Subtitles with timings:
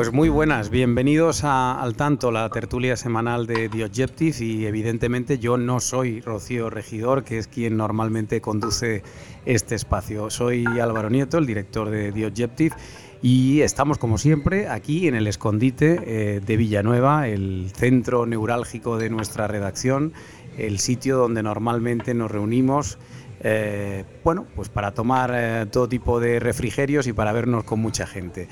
[0.00, 5.38] Pues muy buenas, bienvenidos a Al Tanto, la tertulia semanal de The Objective y evidentemente
[5.38, 9.02] yo no soy Rocío Regidor, que es quien normalmente conduce
[9.44, 10.30] este espacio.
[10.30, 12.74] Soy Álvaro Nieto, el director de The Objective
[13.20, 19.10] y estamos como siempre aquí en el escondite eh, de Villanueva, el centro neurálgico de
[19.10, 20.14] nuestra redacción,
[20.56, 22.96] el sitio donde normalmente nos reunimos
[23.42, 28.06] eh, bueno, pues para tomar eh, todo tipo de refrigerios y para vernos con mucha
[28.06, 28.48] gente.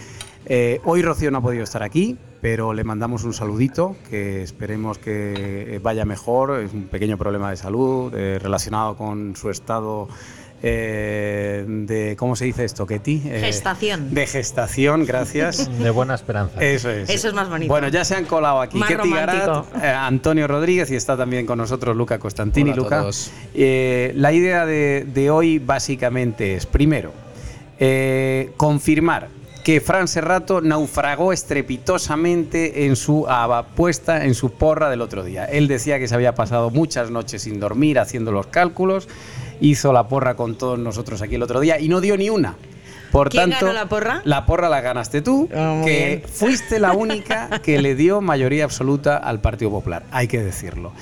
[0.48, 4.98] Eh, hoy Rocío no ha podido estar aquí, pero le mandamos un saludito, que esperemos
[4.98, 6.60] que vaya mejor.
[6.60, 10.08] Es un pequeño problema de salud relacionado con su estado
[10.60, 13.20] de, ¿cómo se dice esto, Ketty?
[13.20, 14.12] gestación.
[14.14, 15.70] De gestación, gracias.
[15.78, 16.60] De buena esperanza.
[16.60, 17.08] Eso es.
[17.10, 17.68] Eso es más bonito.
[17.72, 21.46] Bueno, ya se han colado aquí Más Ketty Garat, eh, Antonio Rodríguez y está también
[21.46, 22.70] con nosotros Luca Costantini.
[22.70, 23.30] Hola a Luca, todos.
[23.54, 27.12] eh, la idea de, de hoy básicamente es, primero,
[27.78, 29.28] eh, confirmar
[29.68, 35.44] que Fran Serrato naufragó estrepitosamente en su apuesta, en su porra del otro día.
[35.44, 39.08] Él decía que se había pasado muchas noches sin dormir haciendo los cálculos,
[39.60, 42.56] hizo la porra con todos nosotros aquí el otro día y no dio ni una.
[43.12, 44.20] Por ¿Quién tanto, ganó la porra?
[44.24, 46.22] La porra la ganaste tú, Ah, que bien.
[46.30, 50.92] fuiste la única que le dio mayoría absoluta al Partido Popular, hay que decirlo.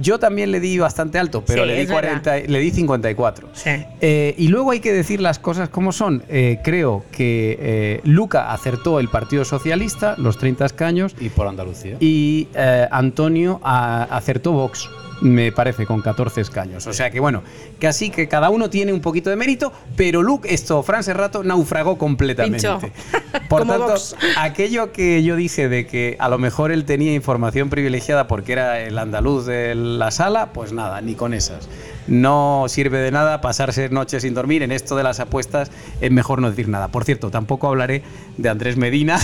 [0.00, 2.22] Yo también le di bastante alto, pero Sí, le, di es verdad.
[2.22, 3.48] 40, le di 54.
[3.52, 3.70] Sí.
[4.00, 6.22] Eh, y luego hay que decir las cosas como son.
[6.28, 11.96] Eh, creo que eh, Luca acertó el Partido Socialista, los 30 escaños, Y por Andalucía.
[12.00, 14.88] y eh, Antonio a- acertó Vox,
[15.20, 16.86] me parece, con 14 escaños.
[16.86, 17.42] O sea que bueno,
[17.78, 21.42] que así que cada uno tiene un poquito de mérito, pero Luke, esto, Fran Serrato,
[21.44, 22.68] naufragó completamente.
[23.48, 24.16] Por Como tanto, Vox.
[24.36, 28.80] aquello que yo dije de que a lo mejor él tenía información privilegiada porque era
[28.80, 31.68] el andaluz de la sala, pues nada, ni con esas.
[32.06, 34.62] No sirve de nada pasarse noches sin dormir.
[34.62, 36.88] En esto de las apuestas es mejor no decir nada.
[36.88, 38.02] Por cierto, tampoco hablaré
[38.36, 39.18] de Andrés Medina,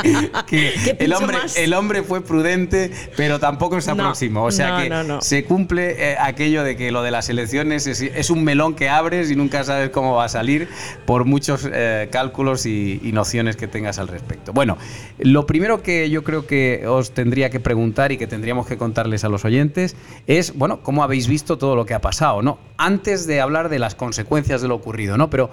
[0.00, 1.56] que, que ¿Qué el, hombre, más?
[1.56, 4.44] el hombre fue prudente, pero tampoco se No, aproximó.
[4.44, 5.20] O sea no, que no.
[5.20, 8.88] se cumple eh, aquello de que lo de las elecciones es, es un melón que
[8.88, 10.68] abres y nunca sabes cómo va a salir
[11.06, 14.52] por muchos eh, cálculos y, y nociones que tengas al respecto.
[14.52, 14.76] Bueno,
[15.18, 19.24] lo primero que yo creo que os tendría que preguntar y que tendríamos que contarles
[19.24, 19.96] a los oyentes
[20.26, 22.58] es, bueno, cómo habéis visto todo lo que ha pasado, ¿no?
[22.76, 25.30] Antes de hablar de las consecuencias de lo ocurrido, ¿no?
[25.30, 25.50] Pero,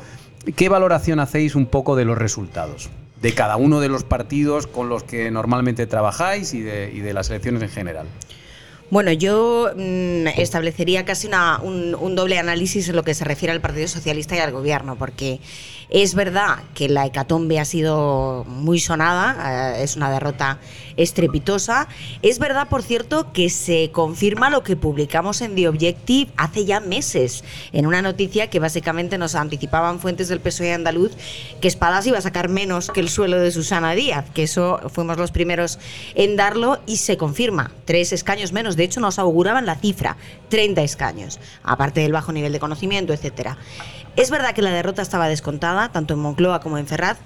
[0.55, 2.89] ¿qué valoración hacéis un poco de los resultados?
[3.21, 7.13] De cada uno de los partidos con los que normalmente trabajáis y de, y de
[7.13, 8.07] las elecciones en general.
[8.89, 13.53] Bueno, yo mm, establecería casi una- un, un doble análisis en lo que se refiere
[13.53, 15.39] al Partido Socialista y al Gobierno, porque
[15.91, 20.57] es verdad que la hecatombe ha sido muy sonada, eh, es una derrota
[20.95, 21.89] estrepitosa.
[22.21, 26.79] Es verdad, por cierto, que se confirma lo que publicamos en The Objective hace ya
[26.79, 27.43] meses,
[27.73, 31.11] en una noticia que básicamente nos anticipaban fuentes del PSOE andaluz
[31.59, 35.17] que Espadas iba a sacar menos que el suelo de Susana Díaz, que eso fuimos
[35.17, 35.77] los primeros
[36.15, 40.15] en darlo y se confirma, tres escaños menos, de hecho nos auguraban la cifra,
[40.49, 43.57] 30 escaños, aparte del bajo nivel de conocimiento, etcétera.
[44.15, 47.17] Es verdad que la derrota estaba descontada, tanto en Moncloa como en Ferraz,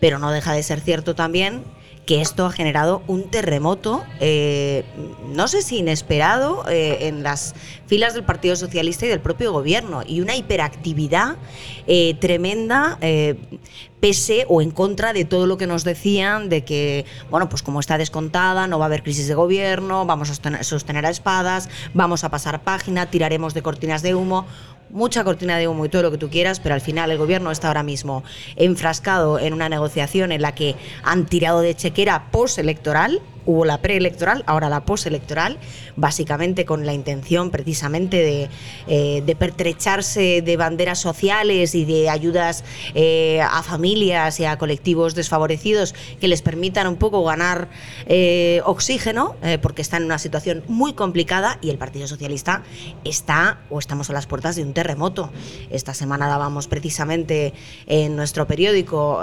[0.00, 1.64] pero no deja de ser cierto también
[2.06, 4.84] que esto ha generado un terremoto, eh,
[5.28, 7.54] no sé si inesperado, eh, en las
[7.86, 11.36] filas del Partido Socialista y del propio gobierno, y una hiperactividad
[11.86, 12.98] eh, tremenda,
[14.00, 17.80] pese o en contra de todo lo que nos decían, de que, bueno, pues como
[17.80, 22.22] está descontada, no va a haber crisis de gobierno, vamos a sostener a espadas, vamos
[22.22, 24.46] a pasar página, tiraremos de cortinas de humo
[24.94, 27.50] mucha cortina de humo y todo lo que tú quieras, pero al final el gobierno
[27.50, 28.22] está ahora mismo
[28.54, 34.42] enfrascado en una negociación en la que han tirado de chequera postelectoral, hubo la preelectoral,
[34.46, 35.58] ahora la postelectoral,
[35.96, 38.48] básicamente con la intención precisamente de,
[38.86, 42.64] eh, de pertrecharse de banderas sociales y de ayudas
[42.94, 47.68] eh, a familias y a colectivos desfavorecidos que les permitan un poco ganar
[48.06, 52.62] eh, oxígeno, porque están en una situación muy complicada y el Partido Socialista
[53.04, 55.30] está o estamos a las puertas de un terremoto.
[55.70, 57.52] Esta semana dábamos precisamente
[57.86, 59.20] en nuestro periódico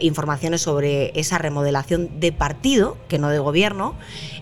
[0.00, 3.61] informaciones sobre esa remodelación de partido, que no de gobierno,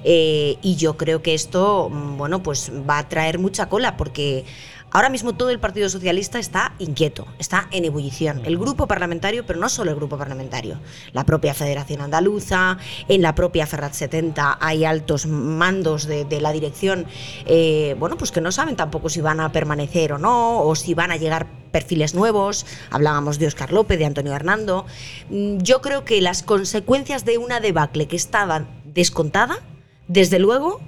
[0.04, 4.44] eh, y yo creo que esto, mm, bueno, pues va a traer mucha cola porque
[4.92, 8.42] Ahora mismo todo el Partido Socialista está inquieto, está en ebullición.
[8.44, 10.80] El grupo parlamentario, pero no solo el grupo parlamentario,
[11.12, 12.76] la propia Federación Andaluza,
[13.06, 17.06] en la propia Ferrat 70 hay altos mandos de, la dirección,
[17.46, 20.94] eh, bueno, pues que no saben tampoco si van a permanecer o no, o si
[20.94, 24.86] van a llegar perfiles nuevos, hablábamos de Oscar López, de Antonio Hernando.
[25.28, 28.64] Mm, yo creo que las consecuencias de una debacle que estaba
[28.94, 29.58] descontada,
[30.08, 30.80] desde luego,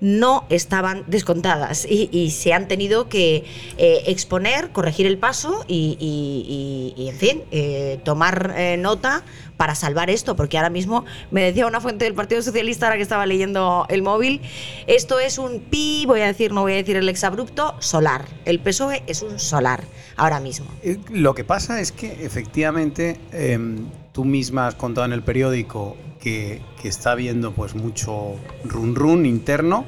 [0.00, 3.44] no estaban descontadas y, se han tenido que
[3.78, 9.24] eh, exponer, corregir el paso y, en fin, eh, tomar eh, nota
[9.56, 13.02] para salvar esto, porque ahora mismo me decía una fuente del Partido Socialista, ahora que
[13.02, 14.40] estaba leyendo el móvil,
[14.86, 18.24] esto es un pi, voy a decir, no voy a decir el exabrupto, solar.
[18.44, 19.82] El PSOE es un solar
[20.16, 20.66] ahora mismo.
[21.10, 26.60] Lo que pasa es que efectivamente em, tú misma has contado en el periódico que,
[26.82, 29.84] está habiendo pues mucho run run interno,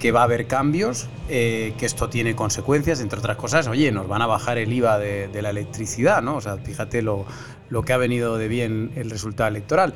[0.00, 4.08] que va a haber cambios, eh, que esto tiene consecuencias, entre otras cosas, oye, nos
[4.08, 6.36] van a bajar el IVA de, la electricidad, ¿no?
[6.36, 7.24] O sea, fíjate lo,
[7.70, 9.94] lo, que ha venido de bien el resultado electoral.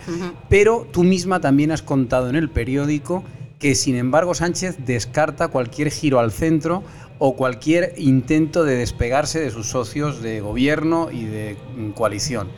[0.49, 3.25] Pero tú misma también has contado en el periódico
[3.59, 6.82] que, sin embargo, Sánchez descarta cualquier giro al centro
[7.19, 12.49] o cualquier intento de despegarse de sus socios de gobierno y de mm, coalición.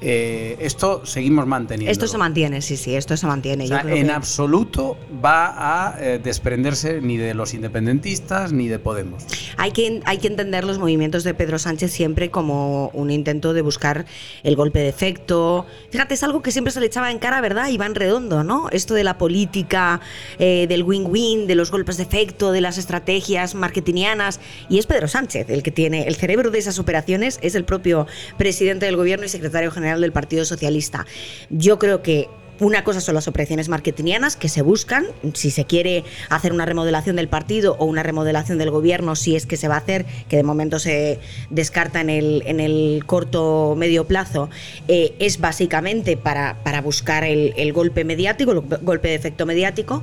[0.00, 1.90] Eh, esto seguimos manteniendo.
[1.90, 3.66] Esto se mantiene, sí, sí, esto se mantiene.
[3.66, 9.24] en absoluto va a eh, desprenderse ni de los independentistas ni de Podemos.
[9.56, 13.62] Hay que, hay que entender los movimientos de Pedro Sánchez siempre como un intento de
[13.62, 14.04] buscar
[14.42, 15.66] el golpe de efecto.
[15.90, 17.68] Fíjate, es algo que siempre se le echaba en cara, ¿verdad?
[17.68, 18.68] Iván Redondo, ¿no?
[18.70, 20.00] Esto de la política,
[20.38, 24.40] eh, del win-win, de los golpes de efecto, de las estrategias marketingianas.
[24.68, 28.06] Y es Pedro Sánchez el que tiene el cerebro de esas operaciones, es el propio
[28.36, 31.06] presidente del gobierno y secretario general del Partido Socialista.
[31.50, 32.28] Yo creo que
[32.58, 37.16] una cosa son las operaciones marketingianas que se buscan, si se quiere hacer una remodelación
[37.16, 40.36] del partido o una remodelación del gobierno, si es que se va a hacer, que
[40.36, 44.48] de momento se descarta en el, en el corto medio plazo,
[44.88, 50.02] eh, es básicamente para, para buscar el, el golpe mediático, el golpe de efecto mediático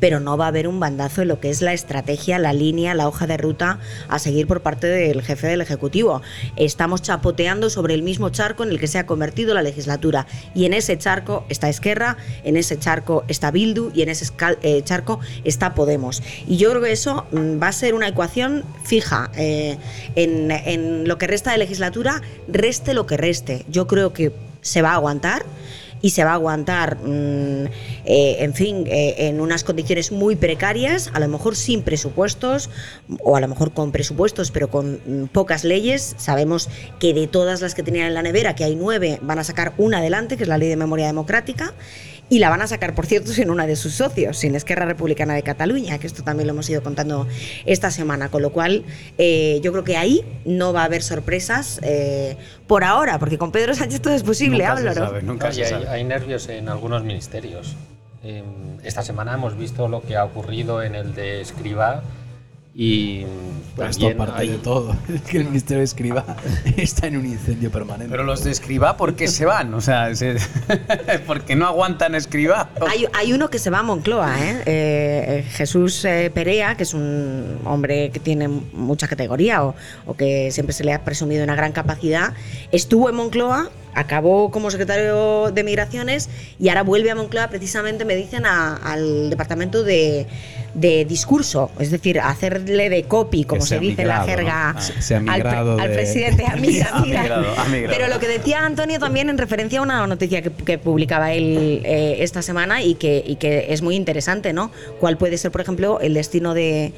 [0.00, 2.94] pero no va a haber un bandazo en lo que es la estrategia, la línea,
[2.94, 6.22] la hoja de ruta a seguir por parte del jefe del Ejecutivo.
[6.56, 10.64] Estamos chapoteando sobre el mismo charco en el que se ha convertido la legislatura y
[10.64, 14.26] en ese charco está Esquerra, en ese charco está Bildu y en ese
[14.62, 16.22] eh, charco está Podemos.
[16.48, 19.76] Y yo creo que eso mm, va a ser una ecuación fija eh,
[20.16, 23.64] en, en lo que resta de legislatura, reste lo que reste.
[23.68, 24.32] Yo creo que
[24.62, 25.44] se va a aguantar
[26.02, 27.66] y se va a aguantar, mm,
[28.04, 32.70] eh, en fin, eh, en unas condiciones muy precarias, a lo mejor sin presupuestos
[33.22, 36.14] o a lo mejor con presupuestos, pero con mm, pocas leyes.
[36.18, 36.68] Sabemos
[36.98, 39.74] que de todas las que tenían en la nevera, que hay nueve, van a sacar
[39.78, 41.74] una adelante, que es la Ley de Memoria Democrática
[42.30, 45.34] y la van a sacar, por cierto, sin una de sus socios, sin Esquerra Republicana
[45.34, 47.26] de Cataluña, que esto también lo hemos ido contando
[47.66, 48.84] esta semana, con lo cual
[49.18, 52.36] eh, yo creo que ahí no va a haber sorpresas eh,
[52.68, 55.20] por ahora, porque con Pedro Sánchez todo es posible, háblalo.
[55.22, 55.50] Nunca
[55.88, 57.76] Hay, nervios en algunos ministerios.
[58.22, 62.02] Em, esta semana hemos visto lo que ha ocurrido en el de Escriba
[62.80, 63.26] y
[63.86, 64.96] esto parte de todo.
[65.14, 66.24] Es que el Ministerio de Escriba
[66.78, 68.10] está en un incendio permanente.
[68.10, 69.74] Pero los de Escriba, ¿por qué se van?
[69.74, 70.08] O sea,
[71.26, 72.70] porque no aguantan Escriba.
[72.88, 74.62] Hay, hay, uno que se va a Moncloa, ¿eh?
[74.64, 79.74] eh, eh Jesús eh, Perea, que es un hombre que tiene mucha categoría o,
[80.06, 82.32] o que siempre se le ha presumido una gran capacidad,
[82.72, 86.28] estuvo en Moncloa acabó como secretario de Migraciones
[86.58, 90.26] y ahora vuelve a Moncloa, precisamente me dicen al departamento de,
[90.74, 96.44] discurso, es decir, hacerle de copy, como se, dice en la jerga, al, presidente.
[97.88, 102.18] Pero lo que decía Antonio también en referencia a una noticia que, publicaba él eh,
[102.20, 104.70] esta semana y que, que es muy interesante, ¿no?
[104.98, 106.92] ¿Cuál puede ser, por ejemplo, el destino de,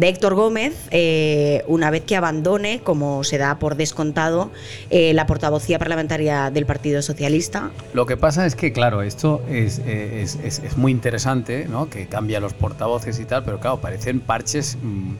[0.00, 4.50] Héctor Gómez eh, una vez que abandone, como se da por descontado,
[4.90, 7.70] eh, la portavocía parlamentaria del Partido Socialista.
[7.92, 11.90] Lo que pasa es que, claro, esto es, es, es, muy interesante, ¿no?
[11.90, 15.14] que cambia los portavoces y tal, pero claro, parecen parches mm,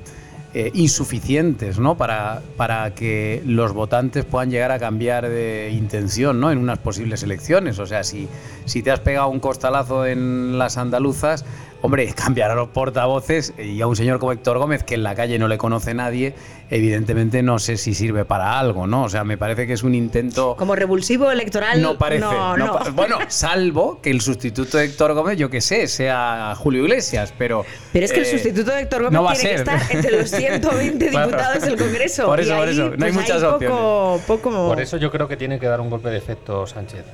[0.54, 1.98] eh, insuficientes ¿no?
[1.98, 6.50] para, para que los votantes puedan llegar a cambiar de intención ¿no?
[6.50, 7.78] en unas posibles elecciones.
[7.78, 8.26] O sea, si,
[8.64, 11.44] si te has pegado un costalazo en las andaluzas,
[11.82, 15.14] Hombre, cambiar a los portavoces y a un señor como Héctor Gómez, que en la
[15.14, 16.34] calle no le conoce nadie,
[16.70, 19.04] evidentemente no sé si sirve para algo, ¿no?
[19.04, 20.56] O sea, me parece que es un intento.
[20.56, 21.80] Como revulsivo electoral.
[21.80, 22.24] No parece.
[22.24, 27.32] No, bueno, salvo que el sustituto de Héctor Gómez, yo que sé, sea Julio Iglesias,
[27.36, 27.64] pero.
[27.92, 31.10] Pero es que el eh, sustituto de Héctor Gómez tiene que estar entre los 120
[31.10, 32.26] diputados del Congreso.
[32.26, 32.84] Por eso, por eso.
[32.88, 34.22] No hay pues, muchas opciones.
[34.26, 37.04] Por eso yo creo que tiene que dar un golpe de efecto Sánchez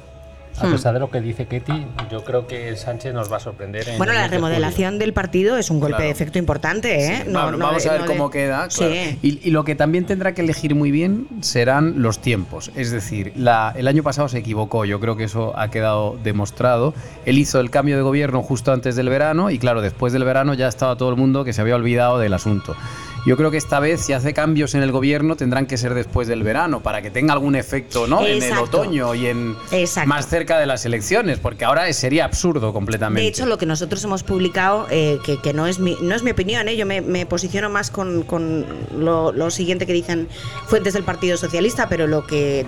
[0.63, 3.89] a pesar de lo que dice Ketty, yo creo que Sánchez nos va a sorprender.
[3.89, 6.05] En bueno, la remodelación del partido es un golpe Claro.
[6.05, 7.23] de efecto importante, ¿eh?
[7.25, 8.71] Sí, No- vamos, no vamos de- a ver no de- cómo queda.
[8.71, 9.19] Sí.
[9.23, 12.71] Y, y lo que también tendrá que elegir muy bien serán los tiempos.
[12.75, 16.95] Es decir, la- el año pasado se equivocó, yo creo que eso ha quedado demostrado.
[17.27, 20.55] Él hizo el cambio de gobierno justo antes del verano y claro, después del verano
[20.55, 22.75] ya estaba todo el mundo que se había olvidado del asunto.
[23.25, 26.27] Yo creo que esta vez, si hace cambios en el gobierno, tendrán que ser después
[26.27, 28.27] del verano, para que tenga algún efecto ¿no?
[28.27, 30.09] en el otoño y en Exacto.
[30.09, 33.23] más cerca de las elecciones, porque ahora sería absurdo completamente.
[33.23, 36.25] De hecho, lo que nosotros hemos publicado, eh, que, que no, es mi, no es
[36.25, 36.77] mi opinión, ¿eh?
[36.77, 38.67] yo me, me posiciono más con, con
[38.99, 40.29] lo, lo siguiente que dicen
[40.67, 42.67] fuentes del Partido Socialista, pero lo que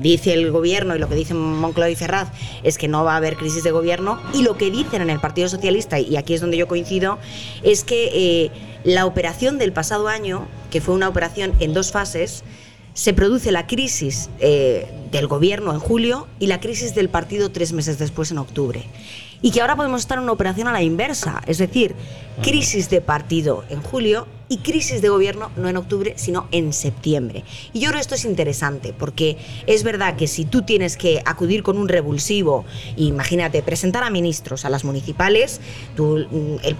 [0.00, 2.28] dice el gobierno y lo que dicen Moncloa y Ferraz
[2.62, 5.20] es que no va a haber crisis de gobierno y lo que dicen en el
[5.20, 7.18] Partido Socialista, y aquí es donde yo coincido,
[7.62, 8.50] es que eh,
[8.84, 12.44] la operación del pasado año, que fue una operación en dos fases,
[12.94, 17.72] se produce la crisis eh, del gobierno en julio y la crisis del partido tres
[17.72, 18.84] meses después en octubre.
[19.40, 21.94] Y que ahora podemos estar en una operación a la inversa, es decir,
[22.42, 27.44] crisis de partido en julio y crisis de gobierno no en octubre, sino en septiembre.
[27.72, 31.22] Y yo creo que esto es interesante, porque es verdad que si tú tienes que
[31.24, 32.64] acudir con un revulsivo,
[32.96, 35.60] imagínate, presentar a ministros a las municipales,
[35.96, 36.76] tú, mm, el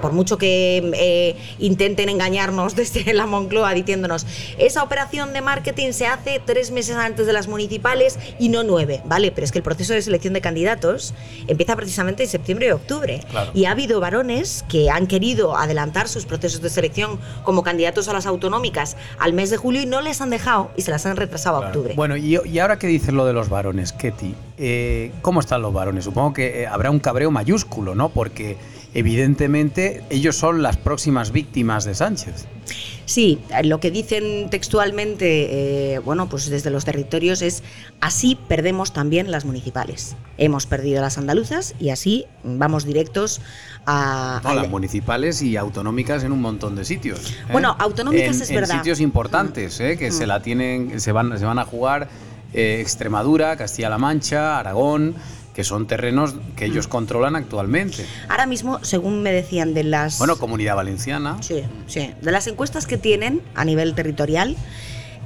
[0.00, 4.26] por mucho que eh, intenten engañarnos desde la Moncloa diciéndonos,
[4.58, 9.02] esa operación de marketing se hace tres meses antes de las municipales y no nueve,
[9.06, 9.32] ¿vale?
[9.32, 11.14] Pero es que el proceso de selección de candidatos
[11.48, 13.20] empieza precisamente en septiembre y octubre.
[13.30, 13.50] Claro.
[13.54, 18.12] Y ha habido varones que han querido adelantar sus procesos de selección como candidatos a
[18.12, 21.16] las autonómicas al mes de julio y no les han dejado y se las han
[21.16, 21.94] retrasado a octubre.
[21.94, 25.72] Bueno, y, y ahora que dices lo de los varones, Ketty, eh, ¿cómo están los
[25.72, 26.04] varones?
[26.04, 28.08] Supongo que eh, habrá un cabreo mayúsculo, ¿no?
[28.08, 28.56] Porque
[28.94, 32.46] evidentemente ellos son las próximas víctimas de Sánchez.
[33.08, 37.62] Sí, lo que dicen textualmente, eh, bueno, pues desde los territorios es
[38.02, 40.14] así perdemos también las municipales.
[40.36, 43.40] Hemos perdido las andaluzas y así vamos directos
[43.86, 44.42] a...
[44.44, 47.30] No, al- las municipales y autonómicas en un montón de sitios.
[47.30, 47.52] ¿eh?
[47.52, 48.76] Bueno, autonómicas En- es en verdad.
[48.76, 49.96] sitios importantes, ¿eh?
[49.96, 52.08] que se la tienen, se van, se van a jugar
[52.52, 55.14] eh, Extremadura, Castilla-La Mancha, Aragón,
[55.58, 58.06] que son terrenos que ellos controlan actualmente.
[58.28, 60.18] Ahora mismo, según me decían de las...
[60.18, 61.36] Bueno, Comunidad Valenciana.
[61.42, 62.12] Sí, sí.
[62.22, 64.56] De las encuestas que tienen a nivel territorial,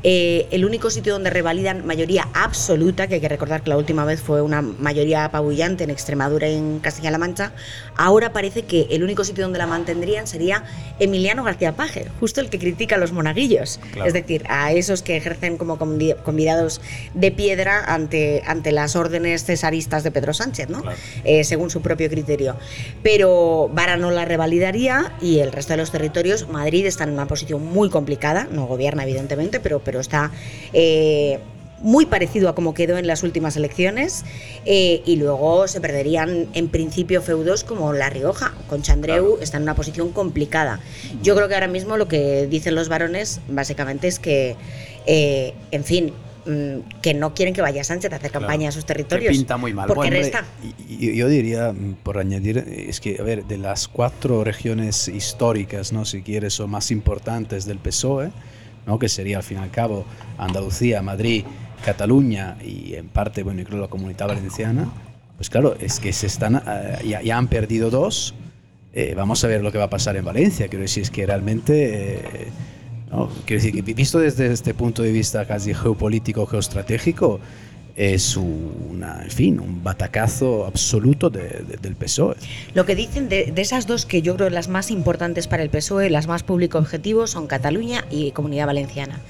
[0.02, 4.04] eh, el único sitio donde revalidan mayoría absoluta, que hay que recordar que la última
[4.04, 7.52] vez fue una mayoría apabullante en Extremadura y en Castilla-La Mancha,
[7.96, 10.64] ahora parece que el único sitio donde la mantendrían sería
[10.98, 14.08] Emiliano García Paje, justo el que critica a los monaguillos, Claro.
[14.08, 16.80] es decir, a esos que ejercen como convi- convidados
[17.14, 20.82] de piedra ante, ante las órdenes cesaristas de Pedro Sánchez, ¿no?
[20.82, 20.96] Claro.
[21.24, 22.56] Eh, según su propio criterio.
[23.02, 27.26] Pero Vara no la revalidaría y el resto de los territorios, Madrid está en una
[27.26, 30.30] posición muy complicada, no gobierna evidentemente, pero, pero está
[30.72, 31.38] eh,
[31.80, 34.24] muy parecido a como quedó en las últimas elecciones
[34.64, 39.42] eh, y luego se perderían en principio feudos como La Rioja, con Chandreu Claro.
[39.42, 40.78] está en una posición complicada.
[41.22, 44.54] Yo creo que ahora mismo lo que dicen los varones básicamente es que,
[45.06, 46.12] eh, en fin,
[46.46, 48.46] mm, que no quieren que vaya Sánchez a hacer Claro.
[48.46, 49.36] campaña a sus Que territorios.
[49.36, 49.88] pinta muy mal.
[49.88, 50.44] Porque Bueno, resta.
[50.88, 56.04] Yo diría, mm, por añadir, es que, a ver, de las cuatro regiones históricas, ¿no?
[56.04, 58.30] si quieres, o más importantes del PSOE,
[58.86, 58.98] ¿no?
[58.98, 60.04] que sería al fin y al cabo
[60.38, 61.44] Andalucía, Madrid,
[61.84, 64.88] Cataluña y en parte, bueno, incluso la Comunidad Valenciana,
[65.36, 68.34] pues claro, es que se están, eh, ya, ya han perdido dos.
[68.92, 70.68] Eh, vamos a ver lo que va a pasar en Valencia.
[70.68, 72.48] Quiero decir, es que realmente, eh,
[73.10, 73.28] ¿no?
[73.46, 77.40] quiero decir, visto desde este punto de vista casi geopolítico, geoestratégico,
[77.96, 82.36] es una, en fin, un batacazo absoluto de- de- del PSOE.
[82.74, 86.08] Lo que dicen de, esas dos que yo creo las más importantes para el PSOE,
[86.10, 89.20] las más público objetivo, son Cataluña y Comunidad Valenciana.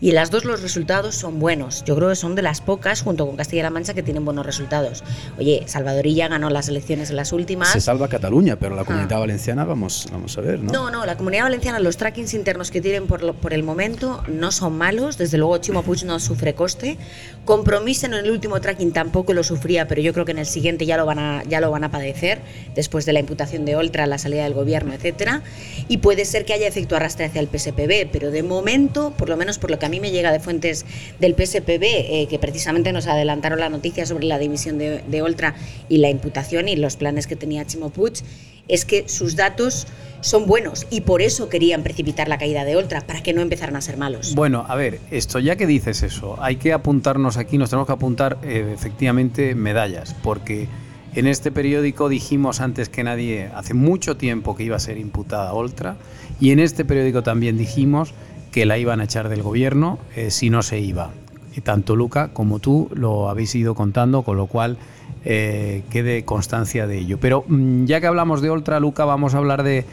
[0.00, 1.82] Y en las dos los resultados son buenos.
[1.84, 5.02] Yo creo que son de las pocas, junto con Castilla-La Mancha, que tienen buenos resultados.
[5.38, 7.72] Oye, Salvadorilla ganó las elecciones en las últimas.
[7.72, 8.84] Se salva Cataluña, pero la Ah.
[8.84, 10.72] comunidad valenciana vamos, vamos a ver, ¿no?
[10.72, 14.22] No, no, la comunidad valenciana, los trackings internos que tienen por, lo- por el momento
[14.28, 15.18] no son malos.
[15.18, 16.96] Desde luego, Chimo Puig no sufre coste.
[17.44, 20.86] Compromiso en el último tracking tampoco lo sufría, pero yo creo que en el siguiente
[20.86, 22.40] ya lo van a, ya lo van a padecer,
[22.74, 25.42] después de la imputación de Oltra, la salida del gobierno, etcétera.
[25.88, 29.36] Y puede ser que haya efecto arrastre hacia el PSPB, pero de momento, por lo
[29.36, 30.84] menos por lo que a mí me llega de fuentes
[31.18, 35.54] del PSPB, eh, que precisamente nos adelantaron la noticia sobre la dimisión de, Oltra
[35.88, 38.22] y la imputación y los planes que tenía Chimo Puig,
[38.68, 39.86] es que sus datos
[40.20, 43.76] son buenos y por eso querían precipitar la caída de Oltra, para que no empezaran
[43.76, 44.34] a ser malos.
[44.34, 47.94] Bueno, a ver, esto ya que dices eso, hay que apuntarnos aquí, nos tenemos que
[47.94, 50.68] apuntar eh, efectivamente medallas, porque
[51.14, 55.54] en este periódico dijimos antes que nadie, hace mucho tiempo que iba a ser imputada
[55.54, 55.96] Oltra,
[56.40, 58.12] y en este periódico también dijimos
[58.58, 61.10] que la iban a echar del gobierno eh, si no se iba.
[61.54, 64.78] Y tanto Luca como tú lo habéis ido contando, con lo cual
[65.24, 67.18] eh, quede constancia de ello.
[67.20, 69.84] Pero mm, ya que hablamos de Oltra, Luca, vamos a hablar de,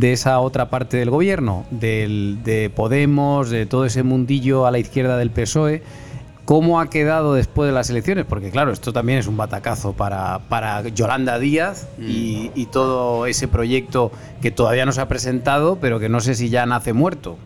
[0.00, 5.28] esa otra parte del gobierno, de Podemos, de todo ese mundillo a la izquierda del
[5.28, 5.82] PSOE.
[6.46, 8.24] ¿Cómo ha quedado después de las elecciones?
[8.24, 13.48] Porque claro, esto también es un batacazo para, para Yolanda Díaz y, y, todo ese
[13.48, 17.36] proyecto que todavía no se ha presentado, pero que no sé si ya nace muerto.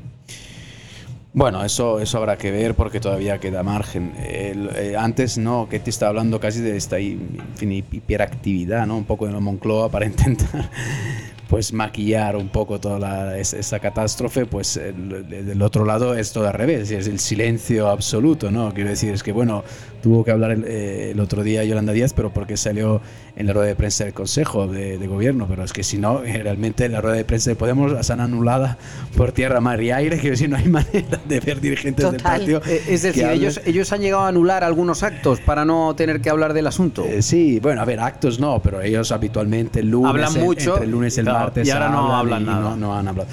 [1.35, 4.15] Bueno, eso, eso habrá que ver porque todavía queda margen.
[4.19, 8.97] Eh, antes, no, que te estaba hablando casi de esta hiperactividad, ¿no?
[8.97, 10.71] Un poco de la Moncloa para intentar
[11.49, 16.91] pues maquillar un poco toda esa catástrofe, pues del otro lado es todo al revés,
[16.91, 18.73] es el silencio absoluto, ¿no?
[18.75, 19.65] Quiero decir, es que bueno,
[20.03, 23.01] tuvo que hablar el, eh, otro día Yolanda Díaz, pero porque salió
[23.39, 26.43] en la rueda de prensa del Consejo de, Gobierno, pero es que si no, eh,
[26.43, 28.79] realmente la rueda de prensa de Podemos la han anulada
[29.17, 32.61] por tierra, mar y aire, quiero decir, no hay manera de ver dirigentes del partido.
[32.67, 36.31] Eh, es decir, ellos, ellos han llegado a anular algunos actos para no tener que
[36.31, 37.07] hablar del asunto.
[37.21, 40.91] sí, bueno, a ver, actos no, pero ellos habitualmente el lunes, hablan mucho, entre el
[40.91, 42.77] lunes y el martes y ahora no hablan nada.
[42.77, 43.29] no han hablado.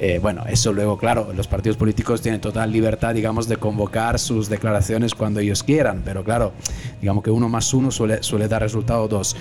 [0.00, 4.48] Eh, bueno, eso luego, claro, los partidos políticos tienen total libertad, digamos, de convocar sus
[4.48, 6.52] declaraciones cuando ellos quieran, pero claro,
[7.00, 9.34] digamos que uno más uno suele, suele dar resultado dos.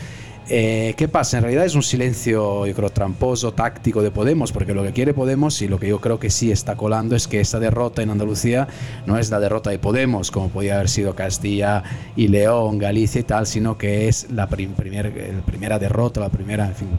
[0.50, 1.38] Eh, ¿Qué pasa?
[1.38, 5.14] En realidad es un silencio, yo creo, tramposo, táctico de Podemos, porque lo que quiere
[5.14, 8.12] Podemos y lo que yo creo que sí está colando es que esta derrota en
[8.12, 8.66] Andalucía
[9.06, 11.84] no es la derrota de Podemos, como podía haber sido Castilla
[12.16, 16.90] y León, Galicia y tal, sino que es la primera derrota, la primera, en fin,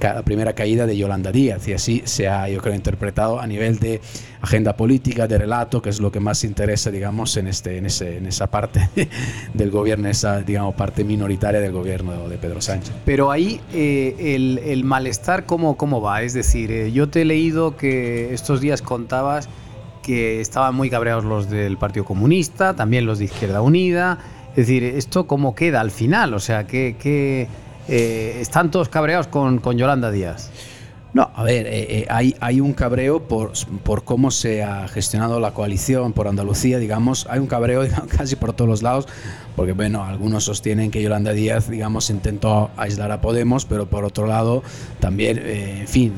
[0.00, 1.66] la primera caída de Yolanda Díaz.
[1.68, 4.00] Y así se ha, yo creo, interpretado a nivel de
[4.40, 8.18] agenda política, de relato, que es lo que más interesa, digamos, en, este, en, ese,
[8.18, 8.88] en esa parte
[9.54, 12.94] del gobierno, esa, digamos, parte minoritaria del gobierno de Pedro Sánchez.
[13.04, 14.34] Pero ahí eh,
[14.66, 16.22] el, malestar, ¿cómo, ¿cómo va?
[16.22, 19.48] Es decir, eh, yo te he leído que estos días contabas
[20.02, 24.18] que estaban muy cabreados los del Partido Comunista, también los de Izquierda Unida.
[24.50, 26.32] Es decir, ¿esto cómo queda al final?
[26.32, 27.48] O sea, que, que
[27.88, 30.50] eh, están todos cabreados con, con Yolanda Díaz.
[31.16, 33.52] No, a ver, eh, eh, hay, hay un cabreo por,
[33.82, 37.82] por cómo se ha gestionado la coalición por Andalucía, digamos, hay un cabreo
[38.16, 39.08] casi por todos los lados,
[39.56, 44.26] porque bueno, algunos sostienen que Yolanda Díaz, digamos, intentó aislar a Podemos, pero por otro
[44.26, 44.62] lado
[45.00, 46.12] también, eh, en fin,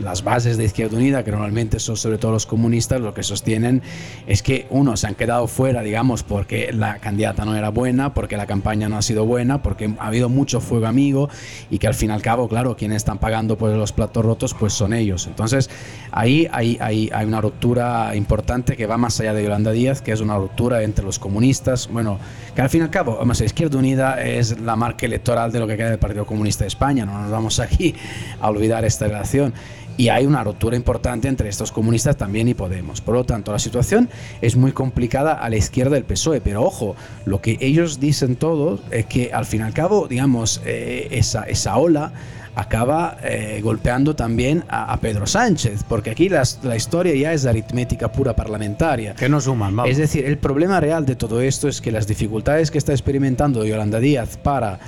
[0.00, 3.82] las bases de Izquierda Unida, que normalmente son sobre todo los comunistas, lo que sostienen
[4.26, 8.36] es que uno se han quedado fuera, digamos, porque la candidata no era buena, porque
[8.36, 11.28] la campaña no ha sido buena, porque ha habido mucho fuego amigo
[11.70, 14.54] y que al fin y al cabo, claro, quienes están pagando por los platos rotos,
[14.54, 15.26] pues son ellos.
[15.26, 15.70] Entonces,
[16.12, 20.12] ahí hay, hay, hay una ruptura importante que va más allá de Yolanda Díaz, que
[20.12, 22.18] es una ruptura entre los comunistas, bueno,
[22.54, 25.76] que al fin al cabo, vamos, Izquierda Unida es la marca electoral de lo que
[25.76, 27.94] queda del Partido Comunista de España, no nos vamos aquí
[28.40, 29.54] a olvidar esta relación
[29.96, 33.00] y hay una ruptura importante entre estos comunistas también y Podemos.
[33.00, 34.10] Por lo tanto, la situación
[34.42, 36.94] es muy complicada a la izquierda del PSOE, pero ojo,
[37.24, 41.44] lo que ellos dicen todos es que al fin y al cabo, digamos, eh, esa,
[41.44, 42.12] esa ola
[42.54, 48.10] acaba eh, golpeando también a, Pedro Sánchez, porque aquí la, la, historia ya es aritmética
[48.12, 49.14] pura parlamentaria.
[49.14, 49.90] Que no suman, vamos.
[49.90, 53.64] Es decir, el problema real de todo esto es que las dificultades que está experimentando
[53.64, 54.78] Yolanda Díaz para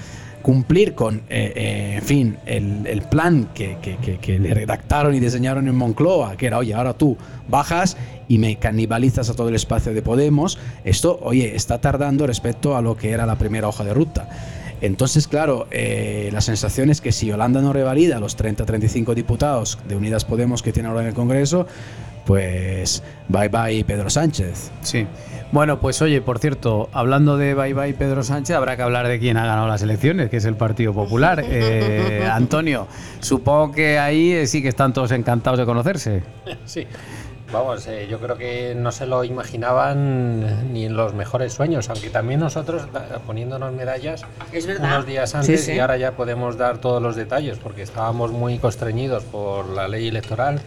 [0.46, 5.18] cumplir con, eh, eh, en fin, el, el plan que, que, que, le redactaron y
[5.18, 7.16] diseñaron en Moncloa, que era, oye, ahora tú
[7.48, 7.96] bajas
[8.29, 12.81] y me canibalizas a todo el espacio de Podemos, esto, oye, está tardando respecto a
[12.81, 14.29] lo que era la primera hoja de ruta.
[14.81, 19.97] Entonces, claro, eh, la sensación es que si Holanda no revalida los 30-35 diputados de
[19.97, 21.67] Unidas Podemos que tiene ahora en el Congreso,
[22.27, 24.71] pues bye bye Pedro Sánchez.
[24.83, 25.07] Sí.
[25.53, 29.19] Bueno, pues oye, por cierto, hablando de bye bye Pedro Sánchez, habrá que hablar de
[29.21, 31.45] quién ha ganado las elecciones, que es el Partido Popular.
[31.59, 32.87] Eh, Antonio,
[33.21, 36.23] supongo que ahí sí que están todos encantados de conocerse.
[36.65, 36.87] Sí.
[37.57, 42.11] Vamos, eh, yo creo que no se lo imaginaban ni en los mejores sueños, aunque
[42.11, 42.83] también nosotros
[43.27, 44.25] poniéndonos medallas
[44.79, 49.25] unos días antes y ahora ya podemos dar todos los detalles porque estábamos muy constreñidos
[49.25, 50.61] por la ley electoral,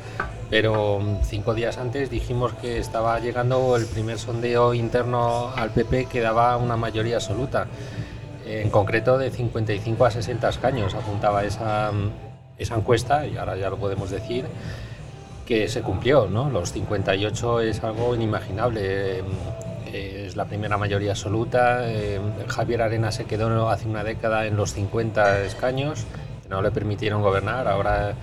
[0.49, 6.07] pero mm, cinco días antes dijimos que estaba llegando el primer sondeo interno al PP
[6.07, 7.67] que daba una mayoría absoluta,
[8.47, 12.09] en concreto de 55 a 60 escaños, apuntaba esa, mm,
[12.57, 14.45] esa encuesta y ahora ya lo podemos decir
[15.49, 16.47] que se cumplió, ¿no?
[16.51, 19.23] Los 58 es algo inimaginable.
[19.87, 21.89] Eh, es la primera mayoría absoluta.
[21.89, 26.05] Eh, Javier Arena se quedó hace una década en los 50 escaños,
[26.51, 27.67] no le permitieron gobernar.
[27.67, 28.13] Ahora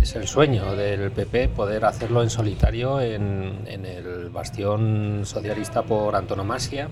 [0.00, 6.14] es el sueño del PP poder hacerlo en solitario en, en el bastión socialista por
[6.14, 6.88] antonomasia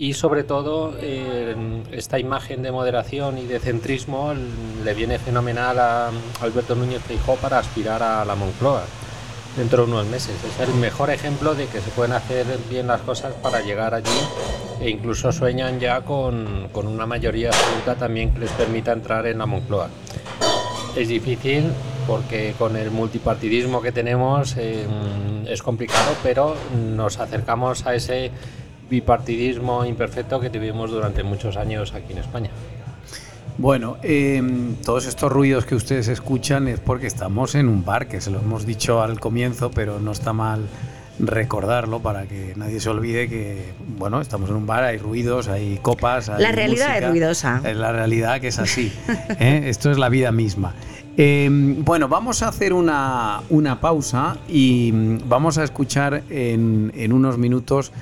[0.00, 0.96] y sobre todo
[1.92, 4.32] esta imagen de moderación y de centrismo
[4.82, 6.10] le viene fenomenal a
[6.40, 8.82] Alberto Núñez Feijóo para aspirar a la Moncloa.
[9.58, 10.36] dentro de unos meses.
[10.42, 14.20] Es el mejor ejemplo de que se pueden hacer bien las cosas para llegar allí
[14.80, 19.36] e incluso sueñan ya con, con una mayoría absoluta también que les permita entrar en
[19.36, 19.90] la Moncloa.
[20.96, 21.72] Es difícil
[22.06, 24.86] porque con el multipartidismo que tenemos eh,
[25.46, 26.56] es complicado, pero
[26.94, 28.30] nos acercamos a ese
[28.90, 32.50] bipartidismo imperfecto que tuvimos durante muchos años aquí en España.
[33.58, 38.20] Bueno, em, todos estos ruidos que ustedes escuchan es porque estamos en un bar, que
[38.20, 40.66] se lo hemos dicho al comienzo, pero no está mal
[41.18, 45.78] recordarlo para que nadie se olvide que, bueno, estamos en un bar, hay ruidos, hay
[45.82, 46.30] copas.
[46.30, 47.60] Hay la realidad es ruidosa.
[47.62, 48.92] Es la realidad que es así.
[49.38, 49.64] ¿eh?
[49.66, 50.74] Esto es la vida misma.
[51.16, 53.42] Em, bueno, vamos a hacer una,
[53.80, 57.92] pausa y mm, vamos a escuchar en, en unos minutos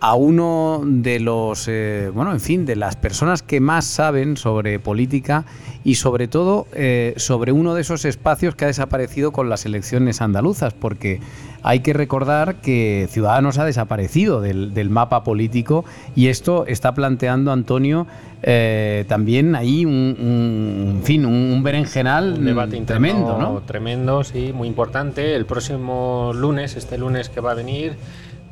[0.00, 4.78] a uno de los, eh, bueno, en fin, de las personas que más saben sobre
[4.78, 5.44] política
[5.84, 10.20] y sobre todo eh, sobre uno de esos espacios que ha desaparecido con las elecciones
[10.20, 11.20] andaluzas, porque
[11.62, 15.84] hay que recordar que Ciudadanos ha desaparecido del, mapa político
[16.14, 18.06] y esto está planteando Antonio
[18.42, 23.60] eh, también ahí un, fin, un, berenjenal un debate tremendo, ¿no?
[23.66, 25.34] Tremendo, sí, muy importante.
[25.34, 27.96] El próximo lunes, este lunes que va a venir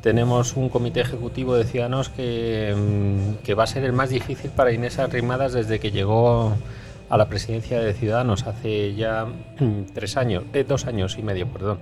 [0.07, 4.49] tenemos un comité ejecutivo de Ciudadanos que, mm, que, va a ser el más difícil
[4.51, 6.55] para Inés Arrimadas desde que llegó
[7.09, 11.49] a la presidencia de Ciudadanos hace ya mm, tres años, eh, dos años y medio,
[11.49, 11.79] perdón.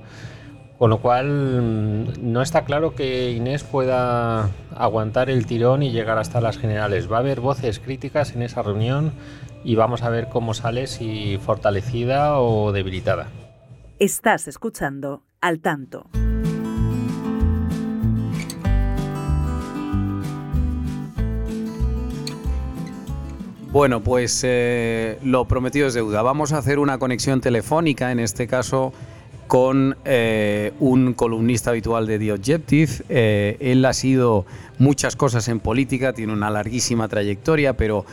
[0.79, 6.17] Con lo cual mm, no está claro que Inés pueda aguantar el tirón y llegar
[6.17, 7.07] hasta las generales.
[7.11, 9.11] Va a haber voces críticas en esa reunión
[9.63, 13.27] y vamos a ver cómo sale, si fortalecida o debilitada.
[13.99, 16.09] Estás escuchando al tanto.
[23.75, 26.21] Bueno, pues eh, lo prometido es deuda.
[26.21, 28.93] Vamos a hacer una conexión telefónica, en este caso
[29.47, 32.89] con eh, un columnista habitual de The Objective.
[33.09, 34.45] Eh, él ha sido
[34.79, 38.05] muchas cosas en política, tiene una larguísima trayectoria, pero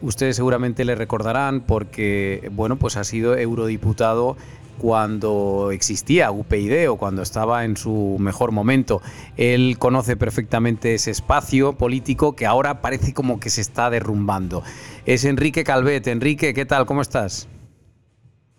[0.00, 4.36] ustedes seguramente le recordarán porque, bueno, pues ha sido eurodiputado
[4.78, 9.00] cuando existía UPyD o cuando estaba en su mejor momento.
[9.36, 14.62] Él conoce perfectamente ese espacio político que ahora parece como que se está derrumbando.
[15.06, 16.06] Es Enrique Calvet.
[16.06, 16.86] Enrique, ¿qué tal?
[16.86, 17.48] ¿Cómo estás?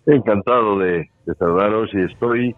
[0.06, 2.54] Encantado de, saludaros y estoy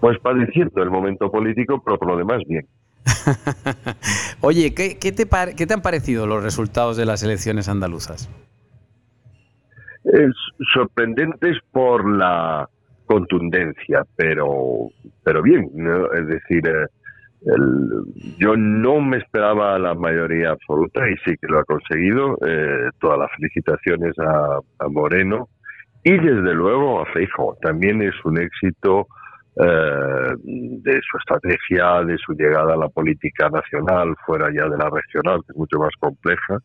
[0.00, 2.66] pues padeciendo el momento político, pero por lo demás bien.
[4.40, 8.28] Oye, ¿qué, te ¿qué te han parecido los resultados de las elecciones andaluzas?
[10.04, 10.34] Es
[10.74, 12.68] sorprendentes por la
[13.12, 14.88] contundencia, pero,
[15.22, 15.68] pero bien,
[16.14, 16.86] es decir, eh,
[18.38, 22.38] yo no me esperaba la mayoría absoluta y sí que lo ha conseguido.
[22.46, 25.48] Eh, todas las felicitaciones a, Moreno
[26.02, 27.56] y desde luego a Feijo.
[27.60, 29.06] También es un éxito
[29.56, 34.88] eh, de su estrategia, de su llegada a la política nacional, fuera ya de la
[34.88, 36.58] regional, que es mucho más compleja.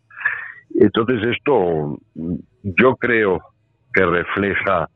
[0.79, 1.97] Entonces esto
[2.63, 3.41] yo creo
[3.93, 4.87] que refleja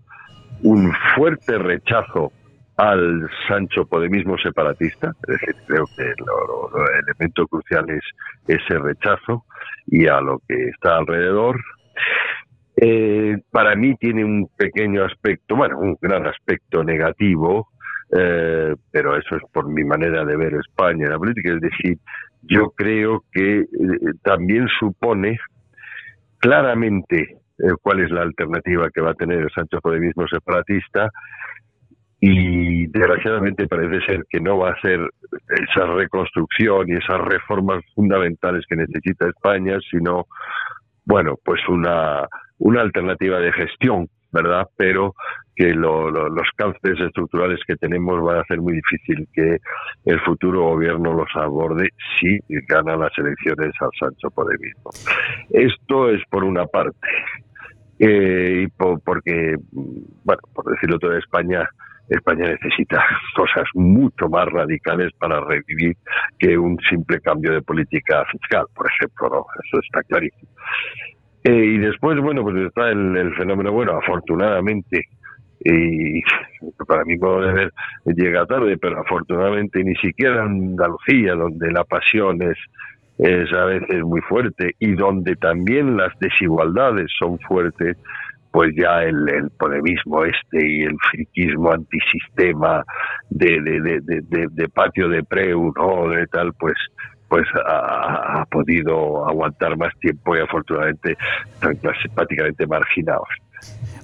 [0.63, 2.32] un fuerte rechazo
[2.78, 8.04] al Sancho Podemismo separatista, es decir, creo que el elemento crucial es
[8.47, 9.45] ese rechazo
[9.88, 11.60] y a lo que está alrededor.
[12.76, 17.67] Eh, para mí tiene un pequeño aspecto, bueno, un gran aspecto negativo,
[18.17, 21.97] eh, pero eso es por mi manera de ver España en la política, es decir,
[22.43, 23.67] yo creo que eh,
[24.24, 25.38] también supone
[26.39, 31.10] claramente eh, cuál es la alternativa que va a tener el Sancho Podemismo separatista
[32.24, 35.00] y desgraciadamente parece ser que no va a ser
[35.50, 40.28] esa reconstrucción y esas reformas fundamentales que necesita España, sino,
[41.04, 42.28] bueno, pues una,
[42.60, 44.67] una alternativa de gestión, ¿verdad?
[44.78, 45.15] Pero
[45.56, 49.58] que los cánceres estructurales que tenemos van a hacer muy difícil que
[50.06, 54.91] el futuro gobierno los aborde si gana las elecciones al Sancho Podemismo.
[55.50, 57.08] Esto es por una parte.
[58.03, 61.69] Eh, y porque, bueno, por decirlo todo, España,
[62.09, 65.95] España necesita cosas mucho más radicales para revivir
[66.39, 69.45] que un simple cambio de política fiscal, por ejemplo, ¿no?
[69.63, 70.49] Eso está clarísimo.
[71.43, 75.05] Eh, y después, bueno, pues está el, fenómeno, bueno, afortunadamente,
[75.63, 76.21] y
[76.87, 77.71] para mí puedo ver
[78.05, 82.57] llega tarde, pero afortunadamente ni siquiera Andalucía, donde la pasión es
[83.17, 87.97] es a veces muy fuerte y donde también las desigualdades son fuertes,
[88.52, 92.84] pues ya el, el polemismo este y el friquismo antisistema
[93.30, 96.10] de, de, de, patio de preu, ¿no?
[96.10, 96.76] De tal, pues
[97.30, 101.15] pues ha, podido aguantar más tiempo y afortunadamente
[101.54, 101.78] están
[102.13, 103.30] prácticamente marginados.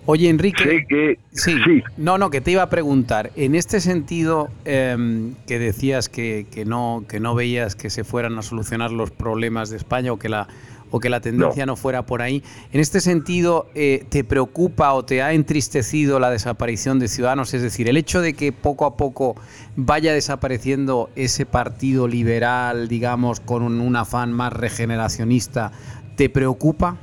[0.10, 0.86] Oye, Enrique.
[0.88, 1.20] que.
[1.32, 1.54] Sí,
[1.98, 3.32] No, no, que te iba a preguntar.
[3.36, 8.38] En este sentido, em, que decías que, que, no, que no veías que se fueran
[8.38, 10.48] a solucionar los problemas de España o que la,
[10.91, 12.41] o que la tendencia no, fuera por ahí.
[12.72, 17.54] En este sentido, eh, ¿te preocupa o te ha entristecido la desaparición de Ciudadanos?
[17.54, 19.36] Es decir, el hecho de que poco a poco
[19.76, 25.74] vaya desapareciendo ese partido liberal, digamos, con un afán más regeneracionista,
[26.15, 26.98] ¿te preocupa?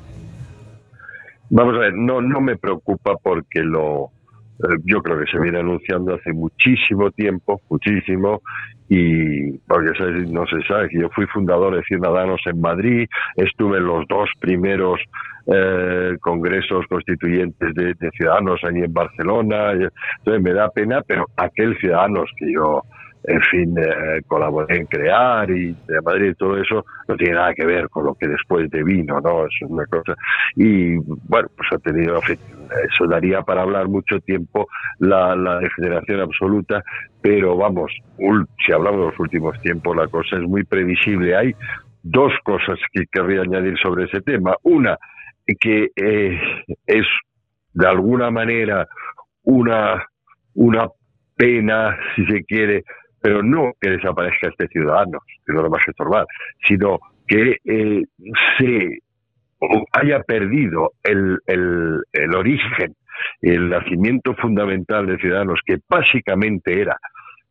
[1.57, 4.11] Vamos a ver, no, no me preocupa porque lo,
[4.59, 8.43] eh, yo creo que se viene anunciando hace muchísimo tiempo, muchísimo,
[8.88, 9.93] y porque
[10.33, 14.29] no se sabe que yo fui fundador de Ciudadanos en Madrid, estuve en los dos
[14.40, 14.99] primeros
[15.47, 21.79] eh, congresos constituyentes de, de, Ciudadanos allí en Barcelona, entonces me da pena, pero aquel
[21.79, 22.83] Ciudadanos que yo
[23.27, 27.55] en fin, eh, colaboré en crear y de Madrid y todo eso, no tiene nada
[27.55, 29.47] que ver con lo que después de vino, ¿no?
[29.47, 30.15] Es una cosa.
[30.57, 34.67] Y bueno, pues ha tenido, eso daría para hablar mucho tiempo
[34.99, 36.83] la, la degeneración absoluta,
[37.23, 37.91] pero vamos,
[38.65, 41.35] si hablamos de los últimos tiempos, la cosa es muy previsible.
[41.35, 41.55] Hay
[42.03, 44.55] dos cosas que querría añadir sobre ese tema.
[44.63, 44.99] Una,
[45.59, 46.39] que eh,
[46.87, 47.07] es
[47.73, 48.87] de alguna manera
[49.43, 50.07] una,
[50.55, 50.89] una
[51.37, 52.85] pena, si se quiere,
[53.25, 56.27] pero no que desaparezca este ciudadano, que no lo va a estorbar,
[56.69, 58.03] sino que eh,
[58.59, 58.99] se
[59.93, 62.95] haya perdido el, el, el origen,
[63.41, 66.99] el nacimiento fundamental de Ciudadanos, que básicamente era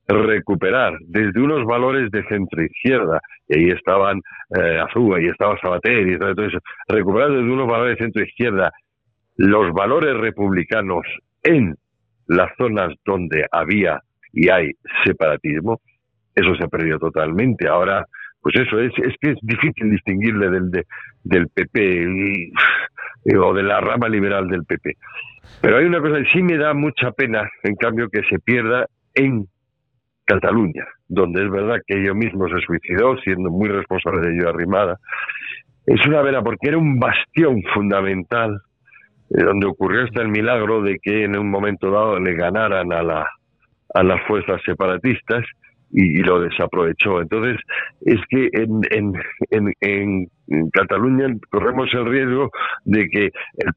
[0.08, 4.22] recuperar desde unos valores de centro izquierda, y ahí estaban
[4.56, 8.72] eh, Azúa, y estaba Sabater, y todo eso, recuperar desde unos valores de centro izquierda
[9.38, 11.04] los valores republicanos
[11.42, 11.76] en
[12.28, 14.72] las zonas donde había y hay
[15.06, 15.80] separatismo,
[16.36, 17.67] eso se ha perdido totalmente.
[17.67, 18.06] Ahora,
[18.41, 20.72] pues eso, es, es que es difícil distinguirle del,
[21.24, 22.52] del PP
[23.39, 24.98] o de la rama liberal del PP.
[25.62, 28.88] Pero hay una cosa que sí me da mucha pena, en cambio, que se pierda
[29.13, 29.46] en
[30.26, 34.98] Cataluña, donde es verdad que ello mismo se suicidó, siendo muy responsable de ello arrimada.
[35.86, 38.62] Es una pena porque era un bastión fundamental,
[39.30, 43.04] eh, donde ocurrió hasta el milagro de que en un momento dado le ganaran a
[43.04, 43.28] la,
[43.93, 45.45] a las fuerzas separatistas
[45.93, 47.21] y, lo desaprovechó.
[47.21, 47.58] Entonces,
[48.01, 48.82] es que en,
[49.51, 50.27] en, en,
[50.71, 52.49] Cataluña corremos el riesgo
[52.84, 53.29] de que,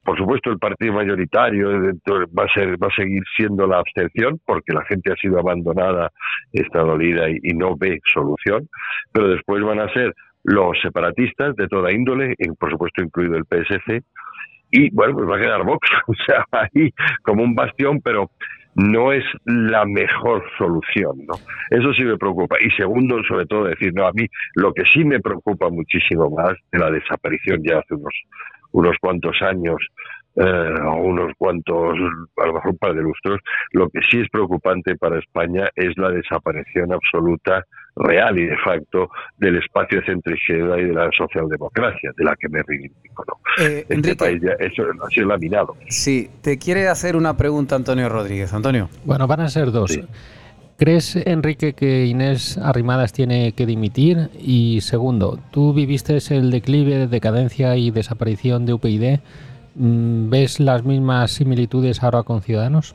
[0.02, 1.70] por supuesto, el partido mayoritario
[2.36, 6.10] va a, ser, va a seguir siendo la abstención, porque la gente ha sido abandonada,
[6.52, 8.68] está dolida y, no ve solución,
[9.12, 10.12] pero después van a ser
[10.44, 14.02] los separatistas de toda índole, por supuesto incluido el PSC,
[14.70, 16.90] y bueno, pues va a quedar Vox, o sea, ahí
[17.22, 18.30] como un bastión, pero
[18.76, 21.34] no es la mejor solución, ¿no?
[21.70, 22.56] Eso sí me preocupa.
[22.60, 26.52] Y segundo, sobre todo, decir, no, a mí lo que sí me preocupa muchísimo más
[26.70, 28.14] de la desaparición ya hace unos,
[28.72, 29.76] unos cuantos años,
[30.36, 31.96] eh, unos cuantos,
[32.36, 33.40] a lo mejor un par de lustros,
[33.72, 37.64] lo que sí es preocupante para España es la desaparición absoluta
[37.96, 42.36] real y de facto del espacio de centro izquierda y de la socialdemocracia, de la
[42.36, 43.24] que me reivindico.
[43.26, 43.64] ¿no?
[43.64, 45.76] Eh, este país ya, eso ha sido laminado.
[45.88, 48.52] Sí, te quiere hacer una pregunta Antonio Rodríguez.
[48.52, 48.88] Antonio.
[49.04, 49.98] Bueno, van a ser dos.
[50.78, 54.28] ¿Crees, Enrique, que Inés Arrimadas tiene que dimitir?
[54.38, 59.20] Y segundo, tú viviste el declive, de decadencia y desaparición de UPyD.
[59.74, 62.94] Mm, ¿Ves las mismas similitudes ahora con Ciudadanos?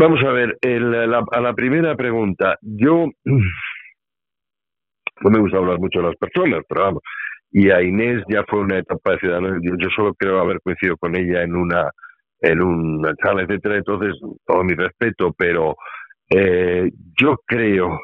[0.00, 3.40] Vamos a ver, a la primera pregunta, yo no
[5.28, 7.02] me gusta hablar mucho de las personas, pero vamos,
[7.50, 11.16] y a Inés ya fue una etapa de ciudadano, yo, solo creo haber coincidido con
[11.16, 11.90] ella en una
[12.40, 14.14] en una charla, etcétera, entonces
[14.46, 15.74] todo mi respeto, pero
[16.30, 17.98] eh, yo creo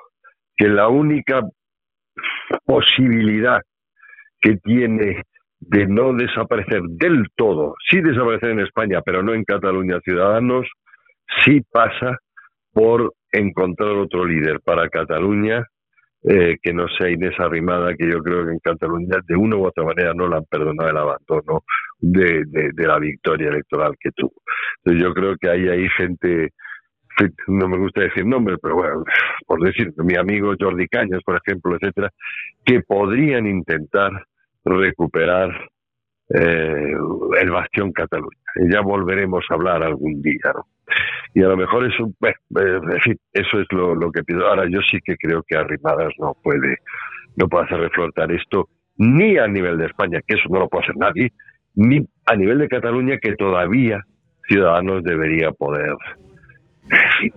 [0.56, 1.42] que la única
[2.64, 3.60] posibilidad
[4.40, 5.22] que tiene
[5.60, 10.66] de no desaparecer del todo, sí desaparecer en España, pero no en Cataluña Ciudadanos,
[11.44, 12.18] sí pasa
[12.72, 15.66] por encontrar otro líder para Cataluña
[16.26, 19.66] eh, que no sea Inés Arrimada, que yo creo que en Cataluña de una u
[19.66, 21.64] otra manera no le han perdonado el abandono
[22.00, 24.32] de, de, la victoria electoral que tuvo.
[24.78, 26.50] Entonces yo creo que hay ahí gente,
[27.46, 29.04] no me gusta decir nombres, pero bueno,
[29.46, 32.10] por decir, mi amigo Jordi Cañas, por ejemplo, etcétera,
[32.64, 34.10] que podrían intentar
[34.64, 35.50] recuperar
[36.30, 36.94] eh,
[37.38, 38.40] el bastión Cataluña.
[38.70, 40.64] Ya volveremos a hablar algún día, ¿no?
[41.34, 44.46] Y a lo mejor eso, eh, eso es lo, que pido.
[44.46, 46.78] Ahora, yo sí que creo que Arrimadas no puede,
[47.36, 50.84] no puede hacer reflotar esto ni a nivel de España, que eso no lo puede
[50.84, 51.32] hacer nadie,
[51.74, 54.00] ni a nivel de Cataluña, que todavía
[54.46, 55.94] Ciudadanos debería poder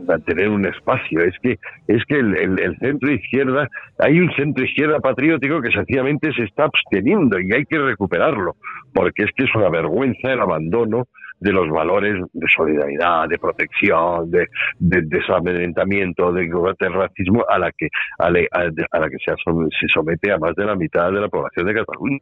[0.07, 1.21] mantener un espacio.
[1.21, 1.57] Es que
[1.87, 3.67] es que el, centro izquierda,
[3.99, 8.55] hay un centro izquierda patriótico que sencillamente se está absteniendo y hay que recuperarlo,
[8.93, 11.07] porque es que es una vergüenza el abandono
[11.39, 14.47] de los valores de solidaridad, de protección, de,
[14.79, 16.49] de desamedrentamiento, de
[16.89, 17.87] racismo a la que
[18.19, 19.33] a la, que se,
[19.79, 22.19] se somete a más de la mitad de la población de Cataluña.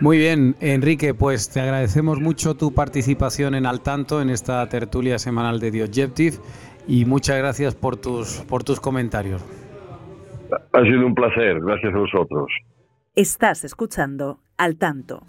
[0.00, 5.18] Muy bien, Enrique, pues te agradecemos mucho tu participación en Al Tanto, en esta tertulia
[5.18, 6.36] semanal de The Objective,
[6.86, 9.44] y muchas gracias por tus, por tus comentarios.
[10.72, 12.46] Ha sido un placer, gracias a vosotros.
[13.16, 15.26] Estás escuchando Al Tanto.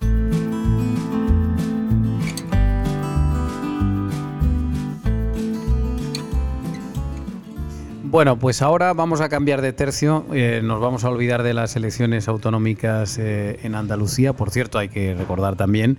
[8.15, 11.75] Bueno, pues ahora vamos a cambiar de tercio, eh, nos vamos a olvidar de las
[11.75, 14.31] elecciones autonómicas eh, en Andalucía.
[14.31, 15.97] Por cierto, hay que recordar también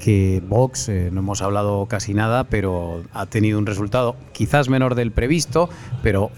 [0.00, 4.96] que Vox, eh, no hemos hablado casi nada, pero ha tenido un resultado quizás menor
[4.96, 5.68] del previsto,
[6.02, 6.30] pero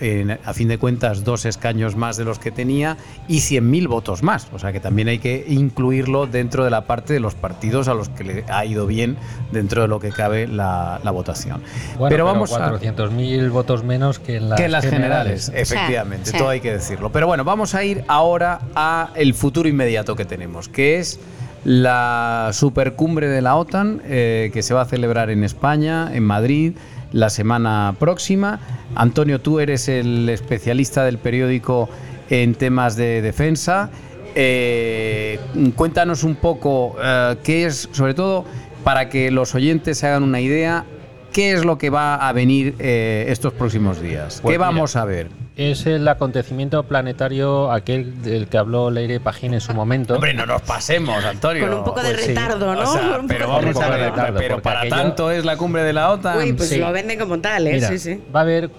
[0.44, 2.96] a fin de cuentas dos escaños más de los que tenía
[3.28, 4.48] y 100.000 votos más.
[4.52, 7.94] O sea que también hay que incluirlo dentro de la parte de los partidos a
[7.94, 9.16] los que le ha ido bien
[9.52, 11.62] dentro de lo que cabe la, votación.
[12.08, 17.12] pero vamos a 400.000 votos menos que en las, generales, efectivamente, todo hay que decirlo.
[17.12, 21.20] Pero bueno, vamos a ir ahora a el futuro inmediato que tenemos, que es
[21.64, 26.72] la supercumbre de la OTAN eh, que se va a celebrar en España, en Madrid,
[27.12, 28.60] la semana próxima.
[28.94, 31.88] Antonio, tú eres el especialista del periódico
[32.30, 33.90] en temas de defensa.
[34.34, 35.38] Eh,
[35.76, 38.44] cuéntanos un poco eh, qué es, sobre todo
[38.82, 40.84] para que los oyentes se hagan una idea,
[41.32, 44.36] qué es lo que va a venir estos próximos días.
[44.36, 45.41] ¿Qué pues vamos a ver?
[45.56, 50.14] Es el acontecimiento planetario aquel del que habló Leire Pagín en su momento.
[50.14, 51.68] Hombre, no nos pasemos, Antonio.
[51.68, 53.26] Con un poco de pues retardo, ¿no?
[53.28, 56.38] pero vamos a ver, pero para tanto es la cumbre de la OTAN.
[56.38, 57.80] Uy, pues lo venden como tal, ¿eh?
[57.80, 58.22] sí, sí.
[58.34, 58.70] Va a haber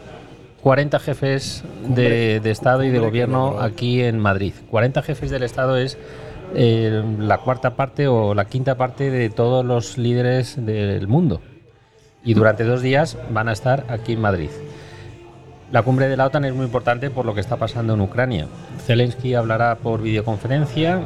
[0.61, 4.53] 40 jefes de, Estado y de Gobierno aquí en Madrid.
[4.71, 5.97] 40 jefes del Estado es
[6.55, 11.41] eh, la cuarta parte o la quinta parte de todos los líderes del mundo.
[12.23, 14.49] Y durante dos días van a estar aquí en Madrid.
[15.73, 18.45] La cumbre de la OTAN es muy importante por lo que está pasando en Ucrania.
[18.85, 21.01] Zelensky hablará por videoconferencia.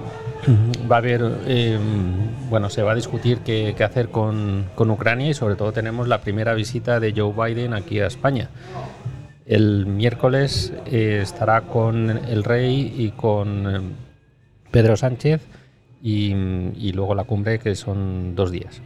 [0.92, 5.56] Va a haber, em, bueno, se va a discutir qué, hacer con, Ucrania y sobre
[5.56, 8.50] todo tenemos la primera visita de Joe Biden aquí a España.
[9.46, 13.92] El miércoles eh, estará con el rey y con em,
[14.70, 15.44] Pedro Sánchez
[16.04, 16.34] y,
[16.76, 18.82] y luego la cumbre que son dos días.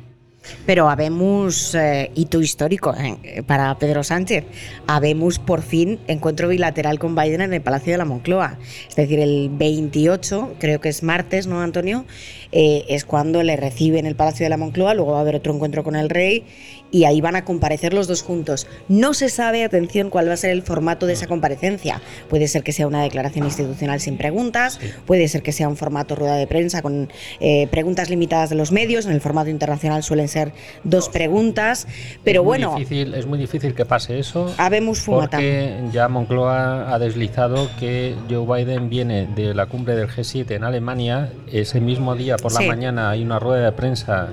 [0.65, 4.45] Pero habemos eh, hito histórico eh, para Pedro Sánchez.
[4.88, 8.58] Habemos por fin encuentro bilateral con Biden en el Palacio de la Moncloa.
[8.89, 12.06] Es decir, el 28, creo que es martes, ¿no, Antonio?
[12.51, 15.36] Eh, es cuando le recibe en el Palacio de la Moncloa, luego va a haber
[15.36, 16.43] otro encuentro con el rey
[16.91, 18.67] y ahí van a comparecer los dos juntos.
[18.88, 22.01] No se sabe, atención, cuál va a ser el formato de esa comparecencia.
[22.30, 26.15] Puede ser que sea una declaración institucional sin preguntas, puede ser que sea un formato
[26.15, 30.27] rueda de prensa con eh, preguntas limitadas de los medios, en el formato internacional suelen
[30.27, 30.51] ser
[30.84, 31.88] dos preguntas,
[32.23, 32.75] pero bueno...
[32.77, 34.54] es muy difícil que pase eso.
[34.58, 35.38] Habemos fumata.
[35.38, 40.63] Porque ya Moncloa ha deslizado que Joe Biden viene de la cumbre del G7 en
[40.63, 44.30] Alemania, ese mismo día por la mañana hay una rueda de prensa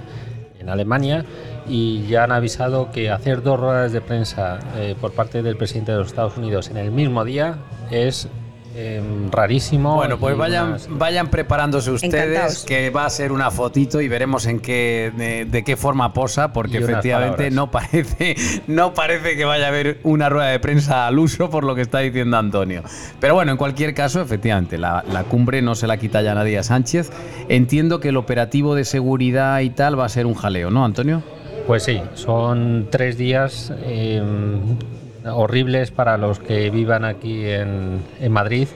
[0.59, 1.25] en Alemania
[1.68, 5.92] y ya han avisado que hacer dos ruedas de prensa eh, por parte del presidente
[5.92, 7.59] de los Estados Unidos en el mismo día
[7.90, 8.28] es
[8.74, 9.96] em, rarísimo.
[9.96, 14.61] Bueno, pues vayan, vayan preparándose ustedes, que va a ser una fotito y veremos en
[14.61, 20.00] qué, de, qué forma posa, porque efectivamente no parece, no parece que vaya a haber
[20.04, 22.83] una rueda de prensa al uso por lo que está diciendo Antonio.
[23.20, 26.59] Pero bueno, en cualquier caso, efectivamente, la, la cumbre no se la quita ya nadie
[26.59, 27.11] a Sánchez.
[27.48, 31.22] Entiendo que el operativo de seguridad y tal va a ser un jaleo, ¿no, Antonio?
[31.68, 34.78] Pues sí, son tres días em,
[35.26, 38.00] horribles para los que vivan aquí en,
[38.31, 38.68] Madrid.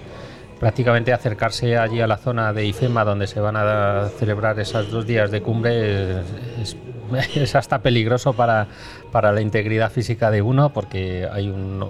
[0.61, 5.07] Prácticamente acercarse allí a la zona de IFEMA donde se van a celebrar esos dos
[5.07, 6.21] días de cumbre
[7.35, 8.67] es, hasta peligroso para,
[9.11, 11.83] para, la integridad física de uno porque hay, un,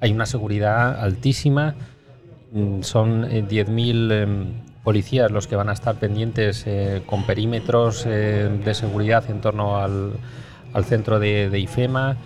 [0.00, 1.76] hay una seguridad altísima.
[2.80, 4.26] Son 10.000 eh,
[4.88, 9.76] policías los que van a estar pendientes eh, con perímetros eh, de seguridad en torno
[9.76, 10.14] al,
[10.84, 12.16] centro de, IFEMA.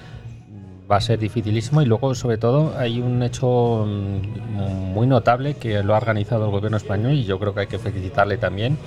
[0.89, 5.83] Va a ser dificilísimo y luego, sobre todo, hay un hecho mm, muy notable que
[5.83, 8.79] lo ha organizado el gobierno español y yo creo que hay que felicitarle también.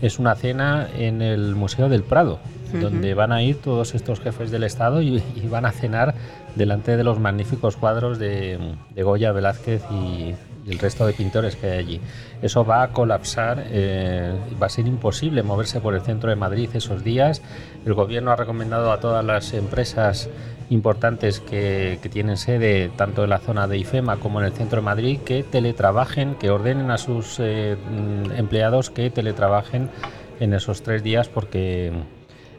[0.00, 2.38] Es una cena en el Museo del Prado,
[2.72, 5.20] donde van a ir todos estos jefes del Estado y,
[5.50, 6.14] van a cenar
[6.54, 10.36] delante de los magníficos cuadros de, Goya, Velázquez y,
[10.66, 12.00] el resto de pintores que hay allí.
[12.42, 16.70] Eso va a colapsar, eh, va a ser imposible moverse por el centro de Madrid
[16.74, 17.42] esos días.
[17.84, 20.28] El gobierno ha recomendado a todas las empresas
[20.70, 24.84] importantes que, tienen sede tanto en la zona de IFEMA como en el centro de
[24.84, 29.90] Madrid que teletrabajen, que ordenen a sus eh, mm, empleados que teletrabajen
[30.40, 31.92] en esos tres días porque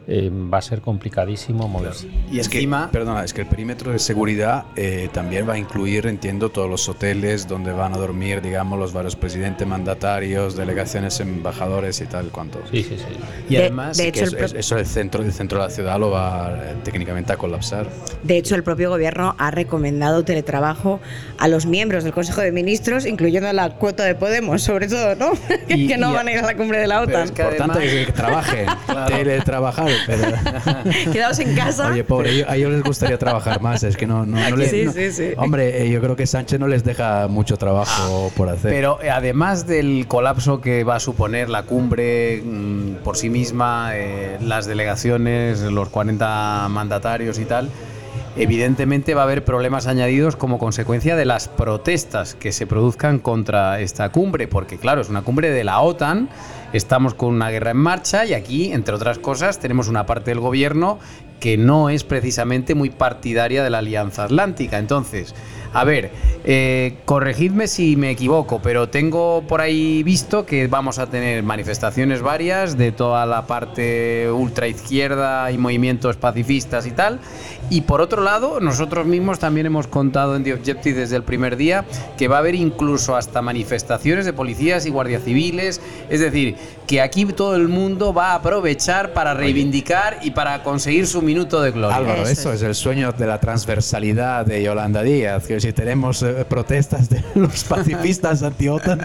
[0.08, 2.08] eh, va a ser complicadísimo moverse.
[2.32, 6.06] Y es que, perdona, es que el perímetro de seguridad eh, también va a incluir,
[6.06, 12.01] entiendo, todos los hoteles donde van a dormir, digamos, los varios presidentes mandatarios, delegaciones, embajadores
[12.01, 12.62] y tal cuanto.
[12.70, 13.06] Sí, sí, sí.
[13.49, 17.38] Y además, eso, el centro, el centro de la ciudad lo va eh, técnicamente a
[17.38, 17.88] colapsar.
[18.22, 20.99] De hecho, el propio gobierno ha recomendado teletrabajo
[21.39, 25.32] a los miembros del Consejo de Ministros, incluyendo la cuota de Podemos, sobre todo, ¿no?
[25.68, 27.30] que no van a ir a la cumbre de la OTAN.
[27.30, 28.68] Por tanto, que trabajen,
[29.08, 29.95] teletrabajar
[31.12, 31.91] Quedaos en casa.
[31.91, 33.84] Oye, pobre, a ellos les gustaría trabajar más.
[33.84, 35.30] Es que no, no, les, sí, sí, sí.
[35.38, 38.72] Hombre, eh, yo creo que Sánchez no les deja mucho trabajo por hacer.
[38.72, 43.91] Pero eh, además del colapso que va a suponer la cumbre mm, por sí misma,
[43.93, 47.70] eh, las delegaciones, los 40 mandatarios y tal,
[48.36, 53.80] evidentemente va a haber problemas añadidos como consecuencia de las protestas que se produzcan contra
[53.80, 56.30] esta cumbre, porque claro, es una cumbre de la OTAN
[56.76, 60.39] estamos con una guerra en marcha y aquí, entre otras cosas, tenemos una parte del
[60.39, 60.99] gobierno
[61.39, 64.78] que no es precisamente muy partidaria de la Alianza Atlántica.
[64.78, 65.36] Entonces,
[65.73, 66.11] a ver,
[66.45, 72.21] eh, corregidme si me equivoco, pero tengo por ahí visto que vamos a tener manifestaciones
[72.21, 77.19] varias de toda la parte ultra izquierda y movimientos pacifistas y tal.
[77.70, 81.57] Y por otro lado, nosotros mismos también hemos contado en The Objective desde el primer
[81.57, 81.86] día
[82.18, 85.82] que va a haber incluso hasta manifestaciones de policías y guardias civiles.
[86.09, 86.55] Es decir,
[86.88, 91.61] que aquí todo el mundo va a aprovechar para reivindicar y para conseguir su minuto
[91.61, 91.97] de gloria.
[91.97, 95.47] Álvaro, eso, es el sueño de la transversalidad de Yolanda Díaz.
[95.47, 99.01] Que si tenemos eh, protestas de los pacifistas anti-OTAN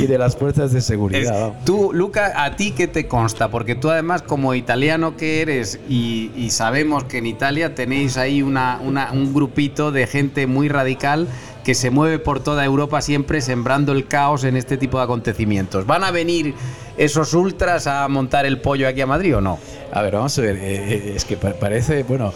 [0.00, 1.52] y de las fuerzas de seguridad.
[1.64, 3.48] tú, Luca, ¿a ti qué te consta?
[3.48, 7.74] Porque tú además como italiano que eres y, sabemos que en Italia
[8.16, 11.28] ahí un grupito de gente muy radical
[11.64, 15.86] que se mueve por toda Europa siempre sembrando el caos en este tipo de acontecimientos.
[15.86, 16.54] ¿Van a venir
[16.96, 19.58] esos ultras a montar el pollo aquí a Madrid o no?
[19.92, 22.32] A ver, vamos a ver, eh, eh, es que parece, bueno,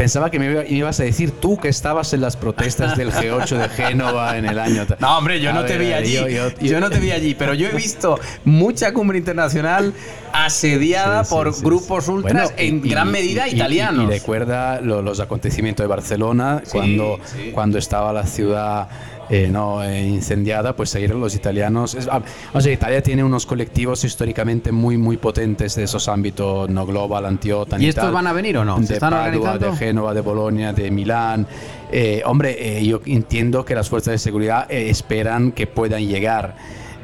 [0.00, 3.68] Pensaba que me ibas a decir tú que estabas en las protestas del G8 de
[3.68, 4.86] Génova en el año.
[4.98, 6.14] No, hombre, yo no te vi allí.
[6.62, 9.92] Yo, no te vi allí, pero yo he visto mucha cumbre internacional
[10.32, 14.06] asediada por grupos ultras en gran medida italianos.
[14.06, 17.20] Y, recuerda los acontecimientos de Barcelona cuando,
[17.52, 18.88] cuando estaba la ciudad
[19.30, 21.96] eh, no eh, incendiada, pues seguir los italianos.
[22.10, 22.20] Ah,
[22.52, 27.24] o sea, Italia tiene unos colectivos históricamente muy, muy potentes de esos ámbitos, no global,
[27.24, 27.80] antiotan.
[27.80, 28.80] ¿Y, estos van a venir o no?
[28.80, 31.46] de Padua, de Génova, de Bolonia, de Milán.
[31.92, 36.56] Eh, hombre, yo entiendo que las fuerzas de seguridad esperan que puedan llegar.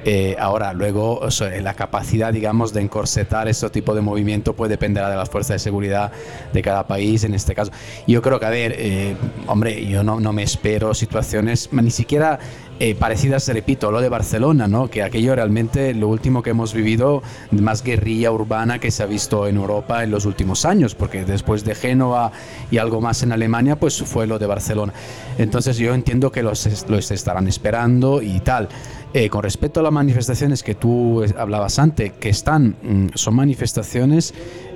[0.09, 1.21] Eh, ahora, luego,
[1.61, 5.59] la capacidad, digamos, de encorsetar este tipo de movimiento puede depender de las fuerzas de
[5.59, 6.13] seguridad
[6.53, 7.73] de cada país, en este caso.
[8.07, 9.17] Yo creo que, a ver, eh,
[9.49, 12.39] hombre, yo no, no me espero situaciones, ni siquiera
[12.79, 14.89] eh, parecidas, repito, lo de Barcelona, ¿no?
[14.91, 19.47] que aquello realmente lo último que hemos vivido, más guerrilla urbana que se ha visto
[19.47, 22.33] en Europa en los últimos años, porque después de Génova
[22.71, 24.93] y algo más en Alemania, pues fue lo de Barcelona.
[25.39, 28.69] Entonces yo entiendo que los, los estarán esperando y tal.
[29.15, 34.35] Eh, con respecto a las manifestaciones que tú hablabas antes, que están, mm, son manifestaciones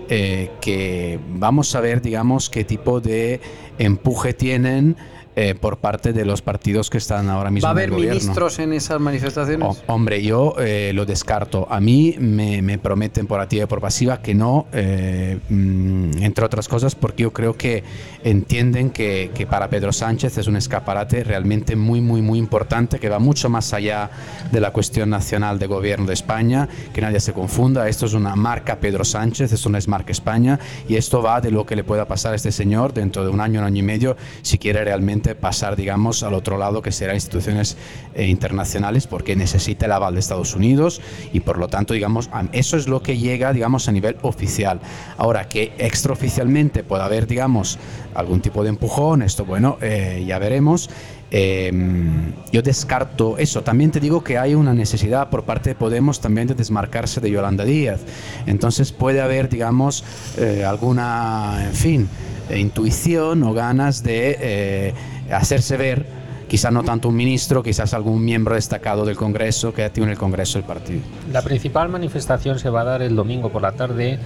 [0.09, 3.41] eh, que vamos a ver, digamos, qué tipo de
[3.79, 4.97] empuje tienen
[5.43, 7.65] eh, por parte de los partidos que están ahora mismo.
[7.65, 9.83] ¿Va a haber en el ministros en esas manifestaciones?
[9.87, 11.67] hombre, yo eh, lo descarto.
[11.71, 16.45] A mí me, me, prometen por activa y por pasiva que no, eh, mm, entre
[16.45, 17.83] otras cosas, porque yo creo que
[18.23, 23.09] entienden que, que, para Pedro Sánchez es un escaparate realmente muy, muy, muy importante, que
[23.09, 24.11] va mucho más allá
[24.53, 27.89] de la cuestión nacional de gobierno de España, que nadie se confunda.
[27.89, 31.51] Esto es una marca Pedro Sánchez, esto no es marca España, y esto va de
[31.51, 33.87] lo que le pueda pasar a este señor dentro de un año, un año y
[33.87, 37.77] medio, si quiere realmente pasar, digamos, al otro lado, que será instituciones
[38.15, 41.01] eh, internacionales, porque necesita el aval de Estados Unidos
[41.33, 44.81] y por lo tanto, digamos, eso es lo que llega, digamos, a nivel oficial.
[45.17, 47.79] Ahora, que extraoficialmente pueda haber, digamos,
[48.15, 50.91] algún tipo de empujón, esto, bueno, eh, ya veremos.
[51.31, 53.63] Em, yo descarto eso.
[53.63, 57.31] También te digo que hay una necesidad por parte de Podemos también de desmarcarse de
[57.31, 58.01] Yolanda Díaz.
[58.47, 60.05] Entonces puede haber, digamos,
[60.37, 62.09] eh, alguna, en fin,
[62.53, 64.93] intuición o ganas de
[65.33, 66.07] hacerse ver,
[66.49, 70.19] quizás no tanto un ministro, quizás algún miembro destacado del Congreso que activo en el
[70.19, 71.01] Congreso del partido.
[71.33, 74.19] La principal manifestación se va a dar el domingo por la tarde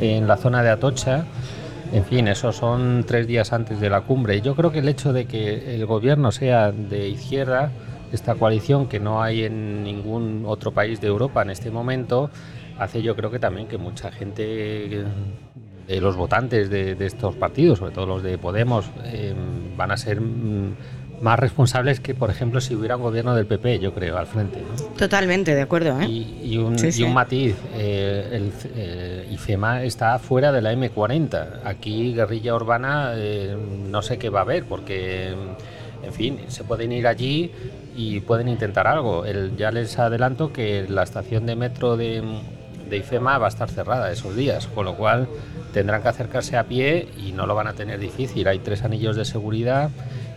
[0.00, 1.24] en la zona de Atocha.
[1.92, 4.40] En fin, esos son tres días antes de la cumbre.
[4.42, 7.72] Yo creo que el hecho de que el gobierno sea de izquierda,
[8.12, 12.30] esta coalición que no hay en ningún otro país de Europa en este momento,
[12.78, 15.04] hace yo creo que también que mucha gente
[15.86, 19.34] de los votantes de, estos partidos, sobre todo los de Podemos, eh,
[19.76, 20.74] van a ser mm,
[21.20, 24.60] más responsables que, por ejemplo, si hubiera un gobierno del PP, yo creo, al frente.
[24.96, 26.00] Totalmente, de acuerdo.
[26.00, 26.06] ¿eh?
[26.06, 26.76] Y, un,
[27.12, 31.60] matiz, eh, el eh, IFEMA está fuera de la M40.
[31.64, 33.14] Aquí, guerrilla urbana,
[33.90, 35.34] no sé qué va a haber, porque,
[36.02, 37.50] en fin, se pueden ir allí
[37.94, 39.24] y pueden intentar algo.
[39.24, 42.22] El, ya les adelanto que la estación de metro de,
[42.90, 45.28] de IFEMA va a estar cerrada esos días, con lo cual
[45.72, 48.46] tendrán que acercarse a pie y no lo van a tener difícil.
[48.48, 49.90] Hay tres anillos de seguridad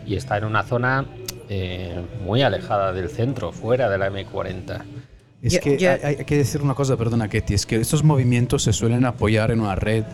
[0.06, 1.06] y está en una zona
[1.50, 4.82] eh, muy alejada del centro, fuera de la M40.
[5.42, 9.04] Es que Hay, que decir una cosa, perdona Ketty, es que estos movimientos se suelen
[9.04, 10.06] apoyar en una red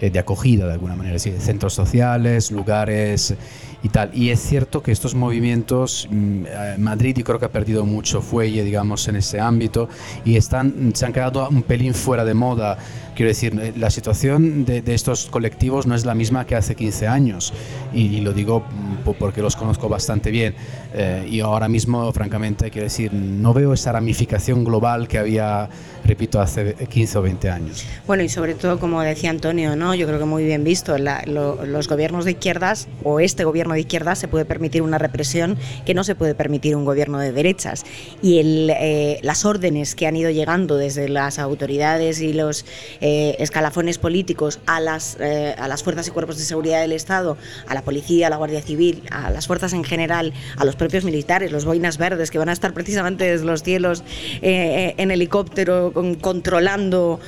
[0.00, 3.34] eh, de acogida de alguna manera, es decir, centros sociales, lugares
[3.82, 4.10] y tal.
[4.14, 8.20] Y es cierto que estos movimientos, mm, eh, Madrid yo creo que ha perdido mucho
[8.20, 9.88] fuelle, digamos, en ese ámbito
[10.24, 12.78] y están, se han quedado un pelín fuera de moda.
[13.14, 17.06] Quiero decir, eh, la situación de, estos colectivos no es la misma que hace 15
[17.06, 17.52] años
[17.92, 20.54] y, lo digo mm, porque los conozco bastante bien.
[20.92, 25.68] Eh, y ahora mismo, francamente, quiero decir, no veo esa ramificación global que había,
[26.04, 27.84] repito, hace 15 o 20 años.
[28.06, 29.94] Bueno, y sobre todo, como decía Antonio, ¿no?
[29.94, 34.14] yo creo que muy bien visto, los gobiernos de izquierdas o este gobierno de izquierda
[34.14, 37.84] se puede permitir una represión que no se puede permitir un gobierno de derechas.
[38.22, 42.64] Y el, eh, las órdenes que han ido llegando desde las autoridades y los
[43.00, 47.36] eh, escalafones políticos a las, eh, a las fuerzas y cuerpos de seguridad del Estado,
[47.66, 51.04] a la policía, a la Guardia Civil, a las fuerzas en general, a los propios
[51.04, 54.04] militares, los boinas verdes que van a estar precisamente desde los cielos
[54.42, 57.20] en helicóptero controlando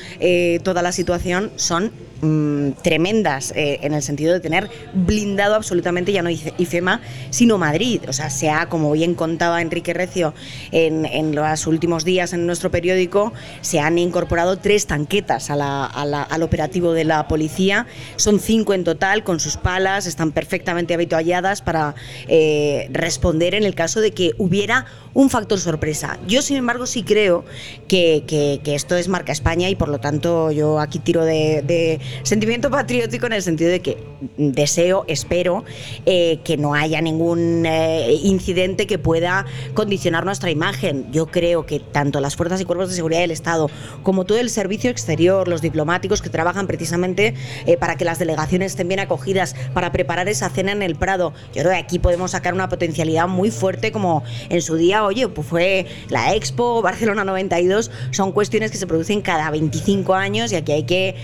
[0.63, 1.93] toda la situación, son
[2.25, 7.01] Mm, tremendas eh, en el sentido de tener blindado absolutamente ya no IFEMA,
[7.31, 8.03] sino Madrid.
[8.07, 10.33] O sea, se ha, como bien contaba Enrique Recio
[10.71, 17.03] en, los últimos días en nuestro periódico, se han incorporado tres tanquetas al operativo de
[17.03, 17.89] la policía.
[18.15, 21.97] Son cinco en total, con sus palas, están perfectamente habitualladas para
[22.29, 26.21] eh, responder en el caso de que hubiera un factor sorpresa.
[26.29, 27.45] Yo, sin embargo, sí creo
[27.89, 33.27] que, esto es marca España y por lo tanto yo aquí tiro de Sentimiento patriótico
[33.27, 33.99] en el sentido de que
[34.37, 35.65] deseo, espero
[36.07, 41.11] eh, que no haya ningún eh, incidente que pueda condicionar nuestra imagen.
[41.13, 43.71] Yo creo que tanto las fuerzas y cuerpos de seguridad del Estado
[44.03, 47.35] como todo el servicio exterior, los diplomáticos que trabajan precisamente
[47.67, 51.33] eh, para que las delegaciones estén bien acogidas, para preparar esa cena en el Prado,
[51.55, 55.29] yo creo que aquí podemos sacar una potencialidad muy fuerte como en su día, oye,
[55.29, 60.57] pues fue la Expo, Barcelona 92, son cuestiones que se producen cada 25 años y
[60.57, 61.17] aquí hay que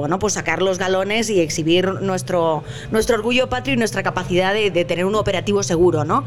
[0.00, 4.70] bueno, pues sacar los galones y exhibir nuestro, nuestro orgullo patrio y nuestra capacidad de,
[4.86, 6.22] tener un operativo seguro, ¿no?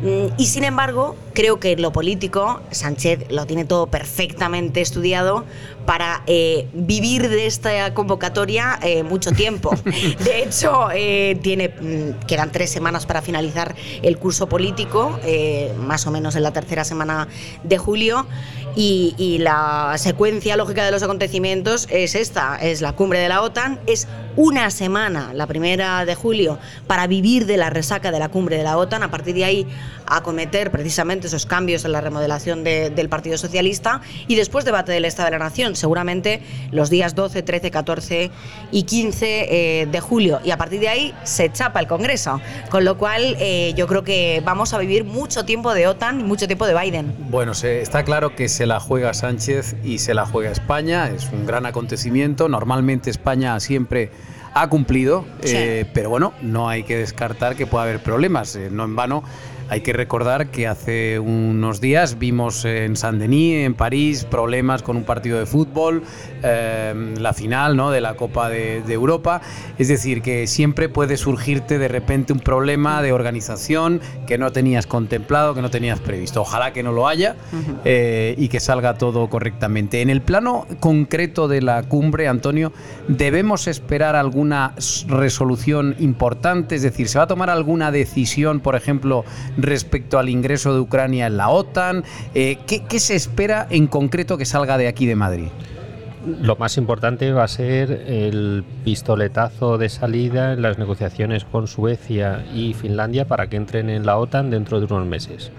[0.00, 5.44] Mm, y sin embargo, creo que lo político, Sánchez lo tiene todo perfectamente estudiado
[5.88, 9.74] para eh, vivir de esta convocatoria eh, mucho tiempo.
[10.22, 15.18] De hecho, eh, tiene, mm, quedan tres semanas para finalizar el curso político,
[15.78, 17.28] más o menos en la tercera semana
[17.64, 18.26] de julio
[18.76, 23.80] y, la secuencia lógica de los acontecimientos es esta, es la cumbre de la OTAN,
[23.86, 24.06] es
[24.38, 28.62] una semana, la primera de julio, para vivir de la resaca de la cumbre de
[28.62, 29.66] la OTAN, a partir de ahí
[30.06, 34.00] acometer precisamente esos cambios en la remodelación del Partido Socialista.
[34.28, 38.30] Y después debate del Estado de la Nación, seguramente los días 12, 13, 14
[38.70, 39.26] y 15
[39.80, 40.38] eh, de julio.
[40.44, 44.04] Y a partir de ahí se chapa el Congreso, con lo cual eh, yo creo
[44.04, 47.12] que vamos a vivir mucho tiempo de OTAN mucho tiempo de Biden.
[47.28, 51.44] Bueno, está claro que se la juega Sánchez y se la juega España, es un
[51.44, 54.12] gran acontecimiento, normalmente España siempre
[54.54, 58.56] ha cumplido, eh, pero bueno, no hay que descartar que pueda haber problemas.
[58.56, 59.22] Eh, no en vano
[59.70, 65.04] hay que recordar que hace unos días vimos en Saint-Denis, en París, problemas con un
[65.04, 66.02] partido de fútbol,
[66.42, 67.90] em, la final ¿no?
[67.90, 69.42] de la Copa de, Europa.
[69.78, 74.86] Es decir, que siempre puede surgirte de repente un problema de organización que no tenías
[74.86, 76.40] contemplado, que no tenías previsto.
[76.40, 77.36] Ojalá que no lo haya
[77.84, 80.00] eh, y que salga todo correctamente.
[80.00, 82.72] En el plano concreto de la cumbre, Antonio,
[83.08, 84.74] ¿debemos esperar alguna
[85.06, 86.74] resolución importante?
[86.74, 89.24] Es decir, ¿se va a tomar alguna decisión, por ejemplo,
[89.58, 92.04] respecto al ingreso de Ucrania en la OTAN.
[92.34, 95.48] Eh, ¿qué, se espera en concreto que salga de aquí de Madrid?
[96.40, 102.44] Lo más importante va a ser el pistoletazo de salida en las negociaciones con Suecia
[102.54, 105.52] y Finlandia para que entren en la OTAN dentro de unos meses.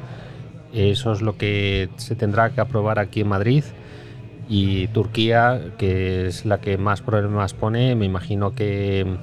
[0.74, 3.64] Eso es lo que se tendrá que aprobar aquí en Madrid
[4.47, 9.18] y Turquía, que es la que más problemas pone, me imagino que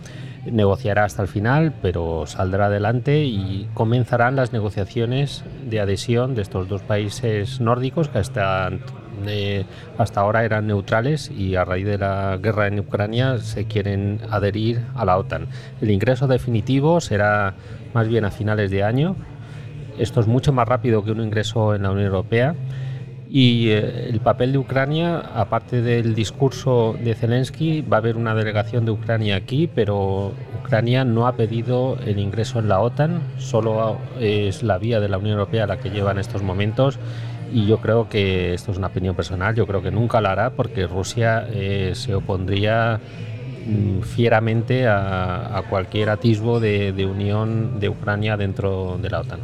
[0.51, 6.69] negociará hasta el final, pero saldrá adelante y comenzarán las negociaciones de adhesión de estos
[6.69, 8.71] dos países nórdicos que hasta,
[9.27, 9.65] eh,
[9.99, 14.83] hasta ahora eran neutrales y a raíz de la guerra en Ucrania se quieren adherir
[14.95, 15.49] a la OTAN.
[15.81, 17.55] El ingreso definitivo será
[17.95, 19.17] más bien a finales de año.
[19.99, 22.55] Esto es mucho más rápido que un ingreso en la Unión Europea
[23.29, 28.35] y eh, el papel de Ucrania, aparte del discurso de Zelensky, va a haber una
[28.35, 33.99] delegación de Ucrania aquí, pero Ucrania no ha pedido el ingreso en la OTAN, solo
[34.21, 36.99] es la vía de la Unión Europea la que lleva en estos momentos.
[37.53, 40.51] Y yo creo que, esto es una opinión personal, yo creo que nunca lo hará
[40.51, 43.01] porque Rusia eh, se opondría
[43.67, 49.41] mm, fieramente a, cualquier atisbo de unión de Ucrania dentro de la OTAN.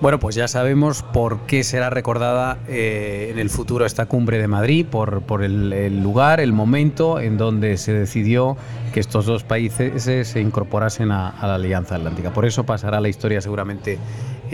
[0.00, 4.48] Bueno, pues ya sabemos por qué será recordada eh, en el futuro esta cumbre de
[4.48, 8.56] Madrid, por, por el, lugar, el momento en donde se decidió
[8.92, 12.32] que estos dos países se incorporasen a, la Alianza Atlántica.
[12.32, 13.98] Por eso pasará la historia seguramente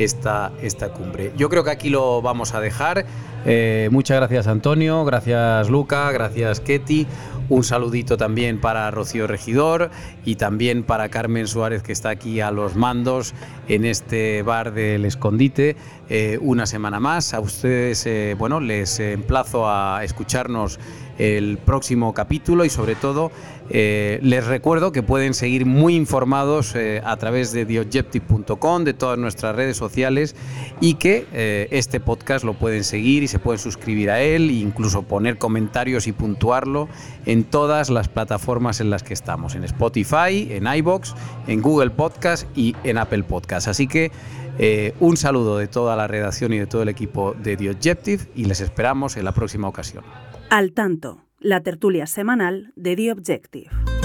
[0.00, 1.32] esta, esta cumbre.
[1.36, 3.04] Yo creo que aquí lo vamos a dejar.
[3.44, 7.06] Eh, muchas gracias Antonio, gracias Luca, gracias Ketty.
[7.48, 9.90] Un saludito también para Rocío Regidor
[10.24, 13.34] y también para Carmen Suárez que está aquí a los mandos
[13.66, 15.74] en este bar del escondite
[16.08, 17.34] eh, una semana más.
[17.34, 20.78] A ustedes, eh, bueno, les emplazo a escucharnos
[21.18, 23.32] el próximo capítulo y sobre todo
[23.72, 29.16] eh, les recuerdo que pueden seguir muy informados eh, a través de theobjective.com, de todas
[29.16, 30.34] nuestras redes sociales
[30.80, 34.54] y que eh, este podcast lo pueden seguir y se pueden suscribir a él e
[34.54, 36.88] incluso poner comentarios y puntuarlo
[37.26, 41.14] en todas las plataformas en las que estamos, en Spotify, en iBox,
[41.46, 43.68] en Google Podcast y en Apple Podcast.
[43.68, 44.10] Así que
[44.98, 48.44] un saludo de toda la redacción y de todo el equipo de The Objective y
[48.44, 50.04] les esperamos en la próxima ocasión.
[50.50, 53.99] Al tanto, la tertulia semanal de The Objective.